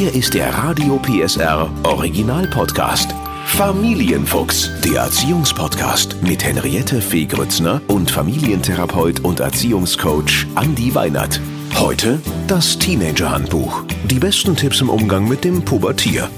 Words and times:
Hier 0.00 0.14
ist 0.14 0.32
der 0.32 0.54
Radio 0.54 0.98
PSR 0.98 1.70
Original 1.82 2.46
Podcast. 2.46 3.14
Familienfuchs, 3.44 4.70
der 4.82 5.02
Erziehungspodcast 5.02 6.22
mit 6.22 6.42
Henriette 6.42 7.02
Fee 7.02 7.26
Grützner 7.26 7.82
und 7.86 8.10
Familientherapeut 8.10 9.20
und 9.20 9.40
Erziehungscoach 9.40 10.46
Andi 10.54 10.94
Weinert. 10.94 11.38
Heute 11.78 12.18
das 12.46 12.78
Teenager-Handbuch. 12.78 13.82
Die 14.04 14.18
besten 14.18 14.56
Tipps 14.56 14.80
im 14.80 14.88
Umgang 14.88 15.28
mit 15.28 15.44
dem 15.44 15.66
Pubertier. 15.66 16.30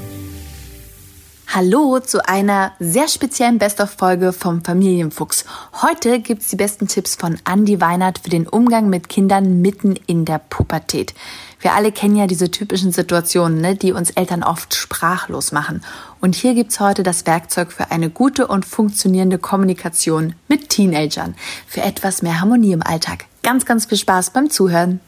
Hallo 1.55 2.01
zu 2.01 2.27
einer 2.27 2.73
sehr 2.81 3.09
speziellen 3.09 3.59
Best-of-Folge 3.59 4.33
vom 4.33 4.65
Familienfuchs. 4.65 5.45
Heute 5.83 6.19
gibt's 6.19 6.49
die 6.49 6.57
besten 6.57 6.89
Tipps 6.89 7.15
von 7.15 7.39
Andy 7.47 7.79
Weinert 7.81 8.21
für 8.25 8.31
den 8.31 8.49
Umgang 8.49 8.89
mit 8.89 9.11
Kindern 9.11 9.61
mitten 9.61 9.95
in 10.07 10.25
der 10.25 10.39
Pubertät. 10.39 11.15
Wir 11.63 11.75
alle 11.75 11.93
kennen 11.93 12.17
ja 12.17 12.27
diese 12.27 12.51
typischen 12.51 12.93
Situationen, 12.93 13.61
ne, 13.61 13.77
die 13.77 13.93
uns 13.93 14.11
Eltern 14.11 14.43
oft 14.43 14.75
sprachlos 14.75 15.53
machen. 15.53 15.83
Und 16.21 16.35
hier 16.35 16.55
gibt's 16.55 16.81
heute 16.81 17.05
das 17.05 17.25
Werkzeug 17.25 17.73
für 17.73 17.91
eine 17.91 18.11
gute 18.11 18.49
und 18.49 18.67
funktionierende 18.67 19.39
Kommunikation 19.39 20.35
mit 20.49 20.69
Teenagern. 20.69 21.35
Für 21.67 21.83
etwas 21.83 22.21
mehr 22.21 22.41
Harmonie 22.41 22.73
im 22.73 22.83
Alltag. 22.83 23.27
Ganz, 23.43 23.65
ganz 23.65 23.87
viel 23.87 23.99
Spaß 23.99 24.31
beim 24.31 24.51
Zuhören. 24.51 25.01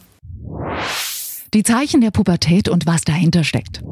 Die 1.53 1.65
Zeichen 1.65 2.01
der 2.01 2.11
Pubertät 2.13 2.69
und 2.69 2.87
was 2.87 3.03
dahinter 3.03 3.45
steckt. 3.45 3.83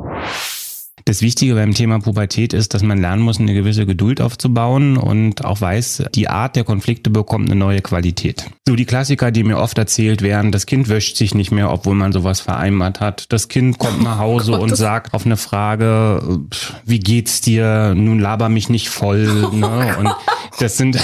Das 1.05 1.23
Wichtige 1.23 1.55
beim 1.55 1.75
Thema 1.75 1.99
Pubertät 1.99 2.53
ist, 2.53 2.75
dass 2.75 2.83
man 2.83 2.99
lernen 2.99 3.23
muss, 3.23 3.41
eine 3.41 3.55
gewisse 3.55 3.87
Geduld 3.87 4.21
aufzubauen 4.21 4.97
und 4.97 5.45
auch 5.45 5.61
weiß, 5.61 6.05
die 6.15 6.29
Art 6.29 6.57
der 6.57 6.65
Konflikte 6.65 7.11
bekommt 7.11 7.51
eine 7.51 7.59
neue 7.59 7.81
Qualität. 7.81 8.51
So 8.69 8.77
die 8.77 8.85
Klassiker, 8.85 9.31
die 9.31 9.43
mir 9.43 9.59
oft 9.59 9.77
erzählt 9.79 10.23
werden, 10.23 10.53
das 10.53 10.67
Kind 10.67 10.89
wäscht 10.89 11.17
sich 11.17 11.35
nicht 11.35 11.51
mehr, 11.51 11.73
obwohl 11.73 11.95
man 11.95 12.13
sowas 12.13 12.41
vereinbart 12.41 13.01
hat. 13.01 13.33
Das 13.33 13.49
Kind 13.49 13.79
kommt 13.79 14.03
nach 14.03 14.19
Hause 14.23 14.53
oh 14.53 14.63
und 14.63 14.77
sagt 14.77 15.15
auf 15.15 15.27
eine 15.27 15.37
Frage, 15.37 16.41
wie 16.85 17.01
geht's 17.01 17.41
dir? 17.41 17.95
Nun 17.97 18.21
laber 18.21 18.49
mich 18.49 18.69
nicht 18.69 18.89
voll. 18.89 19.51
Oh 19.63 20.03
ne? 20.03 20.15
Das 20.59 20.77
sind 20.77 20.99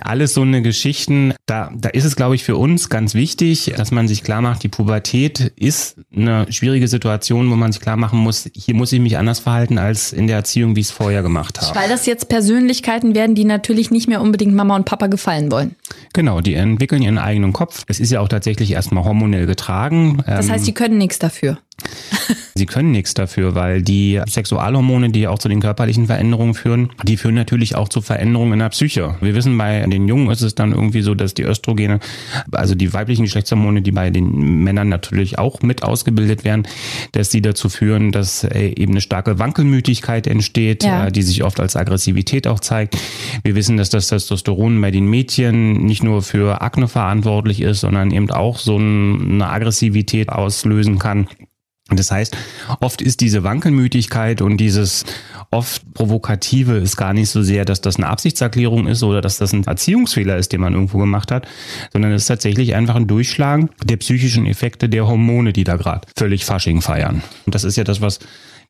alles 0.00 0.34
so 0.34 0.42
eine 0.42 0.62
Geschichten. 0.62 1.34
Da, 1.46 1.70
da 1.74 1.88
ist 1.90 2.04
es, 2.04 2.16
glaube 2.16 2.34
ich, 2.34 2.44
für 2.44 2.56
uns 2.56 2.88
ganz 2.88 3.14
wichtig, 3.14 3.72
dass 3.76 3.90
man 3.90 4.08
sich 4.08 4.22
klar 4.22 4.40
macht, 4.40 4.62
die 4.62 4.68
Pubertät 4.68 5.52
ist 5.56 5.96
eine 6.14 6.50
schwierige 6.50 6.88
Situation, 6.88 7.50
wo 7.50 7.56
man 7.56 7.72
sich 7.72 7.80
klar 7.80 7.96
machen 7.96 8.18
muss, 8.18 8.48
hier 8.54 8.74
muss 8.74 8.92
ich 8.92 9.00
mich 9.00 9.18
anders 9.18 9.40
verhalten 9.40 9.78
als 9.78 10.12
in 10.12 10.26
der 10.26 10.36
Erziehung, 10.36 10.76
wie 10.76 10.80
ich 10.80 10.86
es 10.86 10.92
vorher 10.92 11.22
gemacht 11.22 11.60
habe. 11.60 11.78
Weil 11.78 11.88
das 11.88 12.06
jetzt 12.06 12.28
Persönlichkeiten 12.28 13.14
werden, 13.14 13.34
die 13.34 13.44
natürlich 13.44 13.90
nicht 13.90 14.08
mehr 14.08 14.20
unbedingt 14.20 14.54
Mama 14.54 14.76
und 14.76 14.84
Papa 14.84 15.08
gefallen 15.08 15.50
wollen. 15.50 15.76
Genau, 16.12 16.40
die 16.40 16.54
entwickeln 16.54 17.02
ihren 17.02 17.18
eigenen 17.18 17.52
Kopf. 17.52 17.84
Es 17.88 18.00
ist 18.00 18.10
ja 18.10 18.20
auch 18.20 18.28
tatsächlich 18.28 18.72
erstmal 18.72 19.04
hormonell 19.04 19.46
getragen. 19.46 20.22
Das 20.26 20.48
heißt, 20.48 20.66
die 20.66 20.74
können 20.74 20.98
nichts 20.98 21.18
dafür. 21.18 21.58
Sie 22.54 22.66
können 22.66 22.90
nichts 22.90 23.14
dafür, 23.14 23.54
weil 23.54 23.82
die 23.82 24.20
Sexualhormone, 24.26 25.10
die 25.10 25.28
auch 25.28 25.38
zu 25.38 25.48
den 25.48 25.60
körperlichen 25.60 26.06
Veränderungen 26.06 26.54
führen, 26.54 26.90
die 27.04 27.16
führen 27.16 27.34
natürlich 27.34 27.76
auch 27.76 27.88
zu 27.88 28.00
Veränderungen 28.00 28.54
in 28.54 28.58
der 28.60 28.70
Psyche. 28.70 29.16
Wir 29.20 29.34
wissen, 29.34 29.56
bei 29.58 29.84
den 29.86 30.08
Jungen 30.08 30.30
ist 30.30 30.40
es 30.40 30.54
dann 30.54 30.72
irgendwie 30.72 31.02
so, 31.02 31.14
dass 31.14 31.34
die 31.34 31.44
Östrogene, 31.44 32.00
also 32.52 32.74
die 32.74 32.92
weiblichen 32.92 33.24
Geschlechtshormone, 33.24 33.82
die 33.82 33.92
bei 33.92 34.10
den 34.10 34.62
Männern 34.64 34.88
natürlich 34.88 35.38
auch 35.38 35.60
mit 35.62 35.82
ausgebildet 35.82 36.44
werden, 36.44 36.66
dass 37.12 37.30
sie 37.30 37.42
dazu 37.42 37.68
führen, 37.68 38.10
dass 38.10 38.44
äh, 38.44 38.68
eben 38.68 38.92
eine 38.92 39.00
starke 39.00 39.38
Wankelmütigkeit 39.38 40.26
entsteht, 40.26 40.84
ja. 40.84 41.06
Äh, 41.06 41.12
die 41.12 41.22
sich 41.22 41.44
oft 41.44 41.60
als 41.60 41.76
Aggressivität 41.76 42.46
auch 42.46 42.60
zeigt. 42.60 42.96
Wir 43.44 43.54
wissen, 43.54 43.76
dass 43.76 43.90
das 43.90 44.08
Testosteron 44.08 44.80
bei 44.80 44.90
den 44.90 45.06
Mädchen 45.06 45.84
nicht 45.84 46.02
nur 46.02 46.22
für 46.22 46.62
Akne 46.62 46.88
verantwortlich 46.88 47.60
ist, 47.60 47.80
sondern 47.80 48.10
eben 48.12 48.30
auch 48.30 48.58
so 48.58 48.76
eine 48.76 49.48
Aggressivität 49.48 50.30
auslösen 50.30 50.98
kann. 50.98 51.28
Das 51.88 52.10
heißt, 52.10 52.36
oft 52.80 53.00
ist 53.00 53.20
diese 53.20 53.44
Wankelmütigkeit 53.44 54.42
und 54.42 54.56
dieses 54.56 55.04
oft 55.52 55.94
Provokative 55.94 56.78
ist 56.78 56.96
gar 56.96 57.12
nicht 57.14 57.30
so 57.30 57.42
sehr, 57.42 57.64
dass 57.64 57.80
das 57.80 57.96
eine 57.96 58.08
Absichtserklärung 58.08 58.88
ist 58.88 59.04
oder 59.04 59.20
dass 59.20 59.38
das 59.38 59.52
ein 59.52 59.64
Erziehungsfehler 59.64 60.36
ist, 60.36 60.52
den 60.52 60.60
man 60.60 60.74
irgendwo 60.74 60.98
gemacht 60.98 61.30
hat, 61.30 61.46
sondern 61.92 62.10
es 62.10 62.22
ist 62.22 62.28
tatsächlich 62.28 62.74
einfach 62.74 62.96
ein 62.96 63.06
Durchschlagen 63.06 63.70
der 63.84 63.98
psychischen 63.98 64.46
Effekte 64.46 64.88
der 64.88 65.06
Hormone, 65.06 65.52
die 65.52 65.62
da 65.62 65.76
gerade 65.76 66.08
völlig 66.16 66.44
Fasching 66.44 66.82
feiern. 66.82 67.22
Und 67.46 67.54
das 67.54 67.62
ist 67.62 67.76
ja 67.76 67.84
das, 67.84 68.00
was 68.00 68.18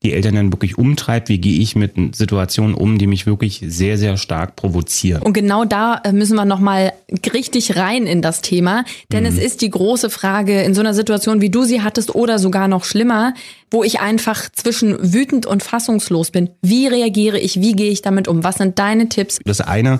die 0.02 0.12
Eltern 0.12 0.34
dann 0.34 0.52
wirklich 0.52 0.78
umtreibt. 0.78 1.28
Wie 1.28 1.38
gehe 1.38 1.60
ich 1.60 1.76
mit 1.76 1.94
Situationen 2.14 2.74
um, 2.74 2.98
die 2.98 3.06
mich 3.06 3.26
wirklich 3.26 3.62
sehr, 3.66 3.98
sehr 3.98 4.16
stark 4.16 4.56
provozieren? 4.56 5.22
Und 5.22 5.32
genau 5.32 5.64
da 5.64 6.00
äh, 6.04 6.12
müssen 6.12 6.36
wir 6.36 6.44
nochmal 6.44 6.92
richtig 7.32 7.76
rein 7.76 8.06
in 8.06 8.22
das 8.22 8.42
Thema. 8.42 8.84
Denn 9.12 9.24
mhm. 9.24 9.30
es 9.30 9.38
ist 9.38 9.62
die 9.62 9.70
große 9.70 10.10
Frage 10.10 10.62
in 10.62 10.74
so 10.74 10.80
einer 10.80 10.94
Situation, 10.94 11.40
wie 11.40 11.50
du 11.50 11.64
sie 11.64 11.82
hattest 11.82 12.14
oder 12.14 12.38
sogar 12.38 12.68
noch 12.68 12.84
schlimmer, 12.84 13.34
wo 13.71 13.82
ich 13.82 14.00
einfach 14.00 14.49
zwischen 14.53 15.12
wütend 15.12 15.44
und 15.44 15.62
fassungslos 15.62 16.31
bin. 16.31 16.50
Wie 16.62 16.87
reagiere 16.87 17.38
ich? 17.38 17.60
Wie 17.60 17.72
gehe 17.72 17.91
ich 17.91 18.00
damit 18.00 18.28
um? 18.28 18.44
Was 18.44 18.56
sind 18.56 18.78
deine 18.78 19.09
Tipps? 19.09 19.38
Das 19.44 19.60
eine 19.60 19.99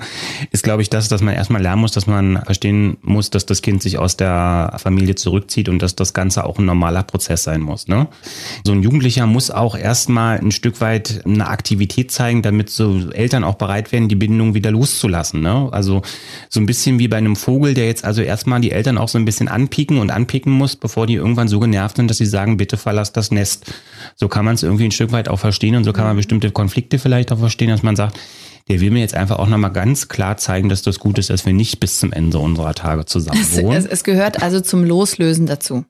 ist, 0.53 0.63
glaube 0.63 0.83
ich, 0.83 0.91
das, 0.91 1.09
dass 1.09 1.21
man 1.21 1.35
erstmal 1.35 1.63
lernen 1.63 1.81
muss, 1.81 1.93
dass 1.93 2.07
man 2.07 2.43
verstehen 2.45 2.97
muss, 3.03 3.31
dass 3.31 3.45
das 3.45 3.63
Kind 3.63 3.83
sich 3.83 3.99
aus 3.99 4.17
der 4.17 4.77
Familie 4.79 5.17
zurückzieht 5.17 5.69
und 5.69 5.83
dass 5.83 5.97
das 5.97 6.15
Ganze 6.15 6.45
auch 6.45 6.59
ein 6.59 6.65
normaler 6.65 7.03
Prozess 7.03 7.43
sein 7.43 7.61
muss. 7.61 7.89
Ne? 7.89 8.07
So 8.65 8.73
ein 8.73 8.83
Jugendlicher 8.83 9.27
muss 9.27 9.51
auch 9.51 9.77
erstmal 9.77 10.39
ein 10.39 10.53
Stück 10.53 10.81
weit 10.81 11.23
eine 11.25 11.49
Aktivität 11.49 12.13
zeigen, 12.13 12.43
damit 12.43 12.71
so 12.71 13.11
Eltern 13.11 13.43
auch 13.43 13.57
bereit 13.57 13.91
werden, 13.91 14.09
die 14.09 14.17
Bindung 14.17 14.55
wieder 14.55 14.71
loszulassen. 14.71 15.41
Ne? 15.41 15.69
Also 15.73 16.03
so 16.49 16.61
ein 16.61 16.67
bisschen 16.67 17.01
wie 17.01 17.09
bei 17.09 17.17
einem 17.17 17.35
Vogel, 17.35 17.75
der 17.75 17.87
jetzt 17.87 18.05
also 18.05 18.23
erstmal 18.23 18.61
die 18.61 18.71
Eltern 18.71 18.97
auch 18.97 19.09
so 19.09 19.19
ein 19.19 19.25
bisschen 19.25 19.49
anpieken 19.49 19.99
und 19.99 20.11
anpicken 20.11 20.53
muss, 20.53 20.77
bevor 20.77 21.07
die 21.07 21.15
irgendwann 21.15 21.49
so 21.49 21.59
genervt 21.59 21.97
sind, 21.97 22.09
dass 22.09 22.19
sie 22.19 22.27
sagen, 22.27 22.57
bitte 22.57 22.77
verlass 22.77 23.13
das 23.13 23.31
Nest. 23.31 23.66
So 24.15 24.29
kann 24.29 24.45
man 24.45 24.55
es 24.55 24.63
irgendwie 24.63 24.85
ein 24.85 24.91
Stück 24.91 25.13
weit 25.13 25.29
auch 25.29 25.39
verstehen 25.39 25.77
und 25.77 25.85
so 25.85 25.93
kann 25.93 26.05
man 26.05 26.15
mhm. 26.15 26.19
bestimmte 26.19 26.51
Konflikte 26.51 26.99
vielleicht 26.99 27.33
auch 27.33 27.39
verstehen, 27.39 27.69
dass 27.69 27.83
man 27.83 27.97
sagt, 27.97 28.19
der 28.69 28.81
will 28.81 28.91
mir 28.91 29.01
jetzt 29.01 29.15
einfach 29.15 29.39
auch 29.39 29.47
nochmal 29.47 29.73
ganz 29.73 30.09
klar 30.09 30.37
zeigen, 30.37 30.69
dass 30.69 30.83
das 30.83 30.99
gut 30.99 31.19
ist, 31.19 31.31
dass 31.31 31.47
wir 31.47 31.53
nicht 31.53 31.79
bis 31.79 32.01
zum 32.01 32.13
Ende 32.13 32.39
unserer 32.39 32.75
Tage 32.75 33.05
zusammen 33.05 33.45
wohnen. 33.53 33.77
Es, 33.77 33.85
es, 33.85 33.91
es 33.91 34.05
gehört 34.05 34.43
also 34.43 34.61
zum 34.61 34.85
Loslösen 34.85 35.47
dazu. 35.47 35.85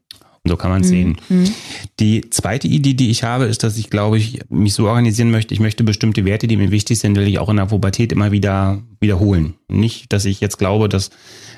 So 0.49 0.57
kann 0.57 0.71
man 0.71 0.83
es 0.83 0.89
mhm. 0.89 0.91
sehen. 0.91 1.17
Mhm. 1.29 1.55
Die 2.01 2.31
zweite 2.31 2.69
Idee, 2.69 2.95
die 2.95 3.11
ich 3.11 3.23
habe, 3.25 3.45
ist, 3.45 3.63
dass 3.63 3.77
ich 3.77 3.91
glaube 3.91 4.19
ich 4.19 4.41
mich 4.49 4.75
so 4.75 4.89
organisieren 4.89 5.31
möchte. 5.31 5.55
Ich 5.55 5.61
möchte 5.61 5.85
bestimmte 5.85 6.25
Werte, 6.25 6.47
die 6.47 6.57
mir 6.57 6.71
wichtig 6.71 6.99
sind, 6.99 7.17
will 7.17 7.27
ich 7.27 7.39
auch 7.39 7.49
in 7.49 7.57
der 7.57 7.67
Pubertät 7.67 8.13
immer 8.13 8.33
wieder 8.33 8.83
wiederholen. 9.01 9.55
Nicht, 9.69 10.13
dass 10.13 10.25
ich 10.25 10.41
jetzt 10.41 10.59
glaube, 10.59 10.89
dass 10.89 11.11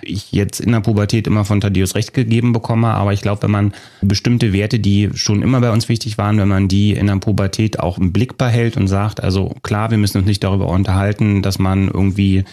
ich 0.03 0.33
jetzt 0.33 0.61
in 0.61 0.73
der 0.73 0.81
Pubertät 0.81 1.27
immer 1.27 1.45
von 1.45 1.61
Thaddeus 1.61 1.95
recht 1.95 2.15
gegeben 2.15 2.53
bekomme, 2.53 2.89
aber 2.89 3.13
ich 3.13 3.21
glaube, 3.21 3.43
wenn 3.43 3.51
man 3.51 3.75
bestimmte 4.01 4.53
Werte, 4.53 4.79
die 4.79 5.11
schon 5.15 5.43
immer 5.43 5.61
bei 5.61 5.71
uns 5.71 5.89
wichtig 5.89 6.19
waren, 6.19 6.39
wenn 6.39 6.49
man 6.49 6.69
die 6.69 6.93
in 6.93 7.07
der 7.07 7.17
Pubertät 7.17 7.81
auch 7.81 7.99
im 7.99 8.13
Blick 8.13 8.39
behält 8.39 8.77
und 8.77 8.89
sagt, 8.89 9.23
also 9.23 9.55
klar, 9.63 9.91
wir 9.91 9.99
müssen 9.99 10.19
uns 10.19 10.27
nicht 10.27 10.45
darüber 10.45 10.69
unterhalten, 10.69 11.43
dass 11.43 11.59
man 11.59 11.89
irgendwie, 11.89 12.45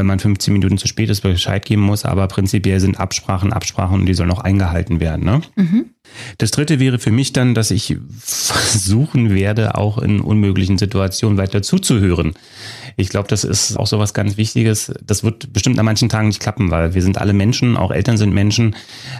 wenn 0.00 0.06
man 0.06 0.18
15 0.18 0.52
Minuten 0.54 0.78
zu 0.78 0.88
spät 0.88 1.10
ist, 1.10 1.20
Bescheid 1.20 1.62
geben 1.62 1.82
muss, 1.82 2.06
aber 2.06 2.26
prinzipiell 2.26 2.80
sind 2.80 2.98
Absprachen 2.98 3.52
Absprachen 3.52 4.00
und 4.00 4.06
die 4.06 4.14
sollen 4.14 4.30
auch 4.30 4.40
eingehalten 4.40 4.98
werden. 4.98 5.26
Ne? 5.26 5.42
Mhm. 5.56 5.90
Das 6.38 6.50
dritte 6.50 6.80
wäre 6.80 6.98
für 6.98 7.10
mich 7.10 7.34
dann, 7.34 7.54
dass 7.54 7.70
ich 7.70 7.96
versuchen 8.18 9.30
werde, 9.34 9.74
auch 9.74 9.98
in 9.98 10.20
unmöglichen 10.20 10.78
Situationen 10.78 11.36
weiter 11.36 11.62
zuzuhören. 11.62 12.32
Ich 12.96 13.10
glaube, 13.10 13.28
das 13.28 13.44
ist 13.44 13.76
auch 13.76 13.86
so 13.86 13.98
was 13.98 14.14
ganz 14.14 14.36
Wichtiges. 14.36 14.92
Das 15.06 15.22
wird 15.22 15.52
bestimmt 15.52 15.78
an 15.78 15.84
manchen 15.84 16.08
Tagen 16.08 16.28
nicht 16.28 16.40
klappen, 16.40 16.70
weil 16.70 16.94
wir 16.94 17.02
sind 17.02 17.18
alle 17.18 17.34
Menschen, 17.34 17.76
auch 17.76 17.90
Eltern 17.90 18.16
sind 18.16 18.32
Menschen. 18.32 18.74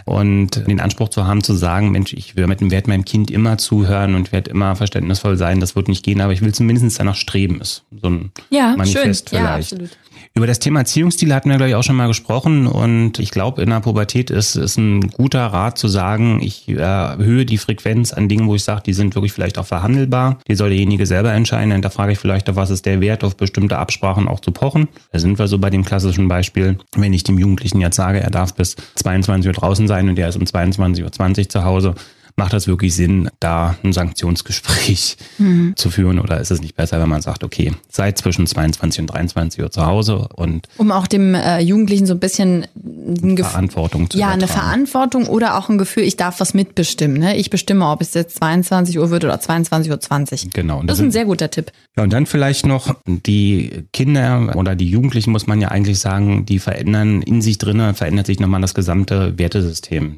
Und 0.05 0.67
den 0.67 0.79
Anspruch 0.79 1.09
zu 1.09 1.25
haben, 1.25 1.43
zu 1.43 1.53
sagen, 1.53 1.91
Mensch, 1.91 2.13
ich 2.13 2.35
werde 2.35 2.65
mit 2.65 2.87
meinem 2.87 3.05
Kind 3.05 3.29
immer 3.29 3.57
zuhören 3.57 4.15
und 4.15 4.31
werde 4.31 4.49
immer 4.49 4.75
verständnisvoll 4.75 5.37
sein, 5.37 5.59
das 5.59 5.75
wird 5.75 5.87
nicht 5.87 6.03
gehen, 6.03 6.21
aber 6.21 6.33
ich 6.33 6.41
will 6.41 6.53
zumindest 6.53 6.99
danach 6.99 7.15
streben, 7.15 7.61
ist 7.61 7.83
so 8.01 8.09
ein 8.09 8.31
ja, 8.49 8.75
Manifest 8.75 9.29
schön. 9.29 9.39
vielleicht. 9.39 9.71
Ja, 9.71 9.77
absolut. 9.77 9.97
Über 10.33 10.47
das 10.47 10.59
Thema 10.59 10.79
Erziehungsstil 10.79 11.33
hatten 11.33 11.49
wir, 11.49 11.57
glaube 11.57 11.69
ich, 11.69 11.75
auch 11.75 11.83
schon 11.83 11.97
mal 11.97 12.07
gesprochen. 12.07 12.65
Und 12.65 13.19
ich 13.19 13.31
glaube, 13.31 13.61
in 13.61 13.69
der 13.69 13.81
Pubertät 13.81 14.29
ist 14.29 14.55
es 14.55 14.77
ein 14.77 15.01
guter 15.09 15.45
Rat 15.47 15.77
zu 15.77 15.89
sagen, 15.89 16.39
ich 16.41 16.69
erhöhe 16.69 17.45
die 17.45 17.57
Frequenz 17.57 18.13
an 18.13 18.29
Dingen, 18.29 18.47
wo 18.47 18.55
ich 18.55 18.63
sage, 18.63 18.81
die 18.85 18.93
sind 18.93 19.13
wirklich 19.13 19.33
vielleicht 19.33 19.57
auch 19.57 19.65
verhandelbar. 19.65 20.39
Die 20.47 20.55
soll 20.55 20.69
derjenige 20.69 21.05
selber 21.05 21.33
entscheiden. 21.33 21.81
Da 21.81 21.89
frage 21.89 22.13
ich 22.13 22.19
vielleicht, 22.19 22.49
auf 22.49 22.55
was 22.55 22.69
ist 22.69 22.85
der 22.85 23.01
Wert, 23.01 23.25
auf 23.25 23.35
bestimmte 23.35 23.77
Absprachen 23.77 24.29
auch 24.29 24.39
zu 24.39 24.51
pochen. 24.51 24.87
Da 25.11 25.19
sind 25.19 25.37
wir 25.37 25.49
so 25.49 25.59
bei 25.59 25.69
dem 25.69 25.83
klassischen 25.83 26.29
Beispiel. 26.29 26.77
Wenn 26.95 27.11
ich 27.11 27.23
dem 27.23 27.37
Jugendlichen 27.37 27.81
jetzt 27.81 27.97
sage, 27.97 28.21
er 28.21 28.31
darf 28.31 28.53
bis 28.53 28.77
22 28.95 29.47
Uhr 29.47 29.53
draußen 29.53 29.87
sein 29.89 30.07
und 30.07 30.17
er 30.17 30.29
ist 30.29 30.37
um 30.37 30.43
22.20 30.43 31.03
Uhr 31.43 31.49
zu 31.49 31.65
Hause, 31.65 31.95
macht 32.41 32.53
das 32.53 32.65
wirklich 32.67 32.95
Sinn, 32.95 33.29
da 33.39 33.75
ein 33.83 33.93
Sanktionsgespräch 33.93 35.15
mhm. 35.37 35.73
zu 35.75 35.91
führen 35.91 36.17
oder 36.17 36.39
ist 36.39 36.49
es 36.49 36.59
nicht 36.59 36.75
besser, 36.75 36.99
wenn 36.99 37.07
man 37.07 37.21
sagt, 37.21 37.43
okay, 37.43 37.71
seid 37.87 38.17
zwischen 38.17 38.47
22 38.47 39.01
und 39.01 39.07
23 39.07 39.61
Uhr 39.61 39.69
zu 39.69 39.85
Hause 39.85 40.27
und 40.33 40.67
um 40.77 40.91
auch 40.91 41.05
dem 41.05 41.35
äh, 41.35 41.59
Jugendlichen 41.59 42.07
so 42.07 42.15
ein 42.15 42.19
bisschen 42.19 42.65
ein 42.75 43.37
Verantwortung 43.37 44.09
zu 44.09 44.17
Ja, 44.17 44.29
eine 44.29 44.47
Verantwortung 44.47 45.27
oder 45.27 45.55
auch 45.55 45.69
ein 45.69 45.77
Gefühl, 45.77 46.01
ich 46.01 46.17
darf 46.17 46.39
was 46.39 46.55
mitbestimmen. 46.55 47.19
Ne? 47.19 47.37
Ich 47.37 47.51
bestimme, 47.51 47.87
ob 47.87 48.01
es 48.01 48.15
jetzt 48.15 48.37
22 48.37 48.97
Uhr 48.97 49.11
wird 49.11 49.23
oder 49.23 49.35
22.20 49.35 50.45
Uhr. 50.45 50.49
Genau. 50.51 50.79
Und 50.79 50.87
das, 50.87 50.97
das 50.97 51.01
ist 51.01 51.09
ein 51.09 51.11
sehr 51.11 51.25
guter 51.25 51.51
Tipp. 51.51 51.71
Ja, 51.95 52.01
und 52.01 52.11
dann 52.11 52.25
vielleicht 52.25 52.65
noch 52.65 52.95
die 53.05 53.83
Kinder 53.93 54.53
oder 54.55 54.75
die 54.75 54.89
Jugendlichen, 54.89 55.29
muss 55.29 55.45
man 55.45 55.61
ja 55.61 55.67
eigentlich 55.67 55.99
sagen, 55.99 56.47
die 56.47 56.57
verändern 56.57 57.21
in 57.21 57.43
sich 57.43 57.59
drinnen, 57.59 57.93
verändert 57.93 58.25
sich 58.25 58.39
nochmal 58.39 58.61
das 58.61 58.73
gesamte 58.73 59.37
Wertesystem. 59.37 60.17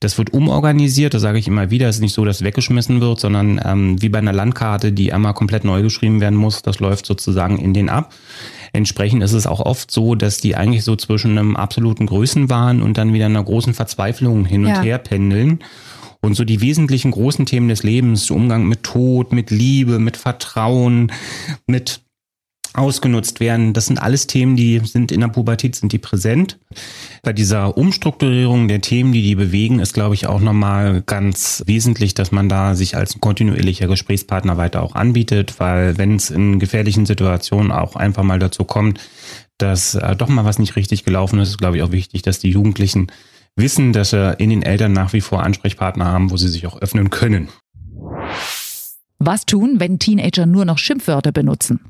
Das 0.00 0.16
wird 0.16 0.32
umorganisiert, 0.32 1.14
das 1.14 1.22
sage 1.22 1.38
ich 1.38 1.48
immer 1.48 1.70
wieder. 1.70 1.88
Es 1.88 1.96
ist 1.96 2.02
nicht 2.02 2.14
so, 2.14 2.24
dass 2.24 2.42
weggeschmissen 2.42 3.00
wird, 3.00 3.18
sondern 3.18 3.60
ähm, 3.64 4.00
wie 4.00 4.08
bei 4.08 4.18
einer 4.18 4.32
Landkarte, 4.32 4.92
die 4.92 5.12
einmal 5.12 5.34
komplett 5.34 5.64
neu 5.64 5.82
geschrieben 5.82 6.20
werden 6.20 6.38
muss. 6.38 6.62
Das 6.62 6.78
läuft 6.78 7.06
sozusagen 7.06 7.58
in 7.58 7.74
den 7.74 7.88
ab. 7.88 8.14
Entsprechend 8.72 9.22
ist 9.22 9.32
es 9.32 9.46
auch 9.46 9.60
oft 9.60 9.90
so, 9.90 10.14
dass 10.14 10.38
die 10.38 10.54
eigentlich 10.54 10.84
so 10.84 10.94
zwischen 10.94 11.36
einem 11.36 11.56
absoluten 11.56 12.06
Größenwahn 12.06 12.82
und 12.82 12.98
dann 12.98 13.12
wieder 13.12 13.26
einer 13.26 13.42
großen 13.42 13.74
Verzweiflung 13.74 14.44
hin 14.44 14.64
und 14.66 14.70
ja. 14.70 14.82
her 14.82 14.98
pendeln. 14.98 15.60
Und 16.20 16.34
so 16.34 16.44
die 16.44 16.60
wesentlichen 16.60 17.12
großen 17.12 17.46
Themen 17.46 17.68
des 17.68 17.82
Lebens, 17.82 18.30
Umgang 18.30 18.66
mit 18.66 18.82
Tod, 18.82 19.32
mit 19.32 19.50
Liebe, 19.50 19.98
mit 19.98 20.16
Vertrauen, 20.16 21.12
mit 21.66 22.00
ausgenutzt 22.78 23.40
werden. 23.40 23.72
Das 23.72 23.86
sind 23.86 24.00
alles 24.00 24.26
Themen, 24.26 24.56
die 24.56 24.80
sind 24.80 25.12
in 25.12 25.20
der 25.20 25.28
Pubertät, 25.28 25.74
sind 25.74 25.92
die 25.92 25.98
präsent. 25.98 26.58
Bei 27.22 27.32
dieser 27.32 27.76
Umstrukturierung 27.76 28.68
der 28.68 28.80
Themen, 28.80 29.12
die 29.12 29.22
die 29.22 29.34
bewegen, 29.34 29.80
ist, 29.80 29.94
glaube 29.94 30.14
ich, 30.14 30.26
auch 30.26 30.40
nochmal 30.40 31.02
ganz 31.04 31.62
wesentlich, 31.66 32.14
dass 32.14 32.32
man 32.32 32.48
da 32.48 32.74
sich 32.74 32.96
als 32.96 33.20
kontinuierlicher 33.20 33.88
Gesprächspartner 33.88 34.56
weiter 34.56 34.82
auch 34.82 34.94
anbietet, 34.94 35.58
weil 35.58 35.98
wenn 35.98 36.16
es 36.16 36.30
in 36.30 36.58
gefährlichen 36.58 37.04
Situationen 37.04 37.72
auch 37.72 37.96
einfach 37.96 38.22
mal 38.22 38.38
dazu 38.38 38.64
kommt, 38.64 39.00
dass 39.58 39.96
äh, 39.96 40.16
doch 40.16 40.28
mal 40.28 40.44
was 40.44 40.58
nicht 40.58 40.76
richtig 40.76 41.04
gelaufen 41.04 41.38
ist, 41.40 41.50
ist, 41.50 41.58
glaube 41.58 41.76
ich, 41.76 41.82
auch 41.82 41.92
wichtig, 41.92 42.22
dass 42.22 42.38
die 42.38 42.50
Jugendlichen 42.50 43.08
wissen, 43.56 43.92
dass 43.92 44.10
sie 44.10 44.34
in 44.38 44.50
den 44.50 44.62
Eltern 44.62 44.92
nach 44.92 45.12
wie 45.12 45.20
vor 45.20 45.42
Ansprechpartner 45.42 46.06
haben, 46.06 46.30
wo 46.30 46.36
sie 46.36 46.48
sich 46.48 46.66
auch 46.66 46.80
öffnen 46.80 47.10
können. 47.10 47.48
Was 49.18 49.46
tun, 49.46 49.76
wenn 49.78 49.98
Teenager 49.98 50.46
nur 50.46 50.64
noch 50.64 50.78
Schimpfwörter 50.78 51.32
benutzen? 51.32 51.80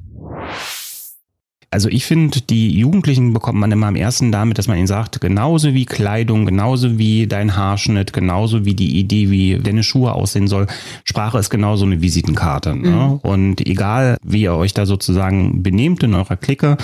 Also 1.70 1.90
ich 1.90 2.06
finde, 2.06 2.40
die 2.40 2.78
Jugendlichen 2.78 3.34
bekommt 3.34 3.58
man 3.58 3.70
immer 3.70 3.88
am 3.88 3.96
ersten 3.96 4.32
damit, 4.32 4.56
dass 4.56 4.68
man 4.68 4.78
ihnen 4.78 4.86
sagt, 4.86 5.20
genauso 5.20 5.74
wie 5.74 5.84
Kleidung, 5.84 6.46
genauso 6.46 6.98
wie 6.98 7.26
dein 7.26 7.56
Haarschnitt, 7.56 8.14
genauso 8.14 8.64
wie 8.64 8.74
die 8.74 8.98
Idee, 8.98 9.30
wie 9.30 9.58
deine 9.58 9.82
Schuhe 9.82 10.12
aussehen 10.12 10.48
soll. 10.48 10.66
Sprache 11.04 11.38
ist 11.38 11.50
genauso 11.50 11.84
eine 11.84 12.00
Visitenkarte. 12.00 12.74
Ne? 12.74 12.90
Mhm. 12.90 13.16
Und 13.16 13.66
egal, 13.66 14.16
wie 14.22 14.42
ihr 14.42 14.54
euch 14.54 14.72
da 14.72 14.86
sozusagen 14.86 15.62
benehmt 15.62 16.02
in 16.02 16.14
eurer 16.14 16.36
Clique, 16.36 16.78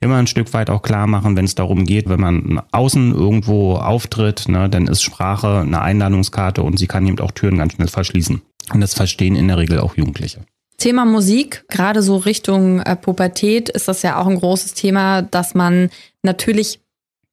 immer 0.00 0.16
ein 0.16 0.26
Stück 0.26 0.54
weit 0.54 0.70
auch 0.70 0.80
klar 0.80 1.06
machen, 1.06 1.36
wenn 1.36 1.44
es 1.44 1.54
darum 1.54 1.84
geht, 1.84 2.08
wenn 2.08 2.20
man 2.20 2.62
außen 2.72 3.12
irgendwo 3.12 3.74
auftritt, 3.74 4.48
ne, 4.48 4.70
dann 4.70 4.86
ist 4.86 5.02
Sprache 5.02 5.60
eine 5.60 5.82
Einladungskarte 5.82 6.62
und 6.62 6.78
sie 6.78 6.86
kann 6.86 7.06
eben 7.06 7.18
auch 7.18 7.32
Türen 7.32 7.58
ganz 7.58 7.74
schnell 7.74 7.88
verschließen. 7.88 8.40
Und 8.72 8.80
das 8.80 8.94
verstehen 8.94 9.36
in 9.36 9.48
der 9.48 9.58
Regel 9.58 9.80
auch 9.80 9.96
Jugendliche. 9.96 10.40
Thema 10.80 11.04
Musik, 11.04 11.64
gerade 11.68 12.02
so 12.02 12.16
Richtung 12.16 12.80
äh, 12.80 12.96
Pubertät, 12.96 13.68
ist 13.68 13.86
das 13.86 14.02
ja 14.02 14.20
auch 14.20 14.26
ein 14.26 14.38
großes 14.38 14.74
Thema, 14.74 15.22
dass 15.22 15.54
man 15.54 15.90
natürlich 16.22 16.80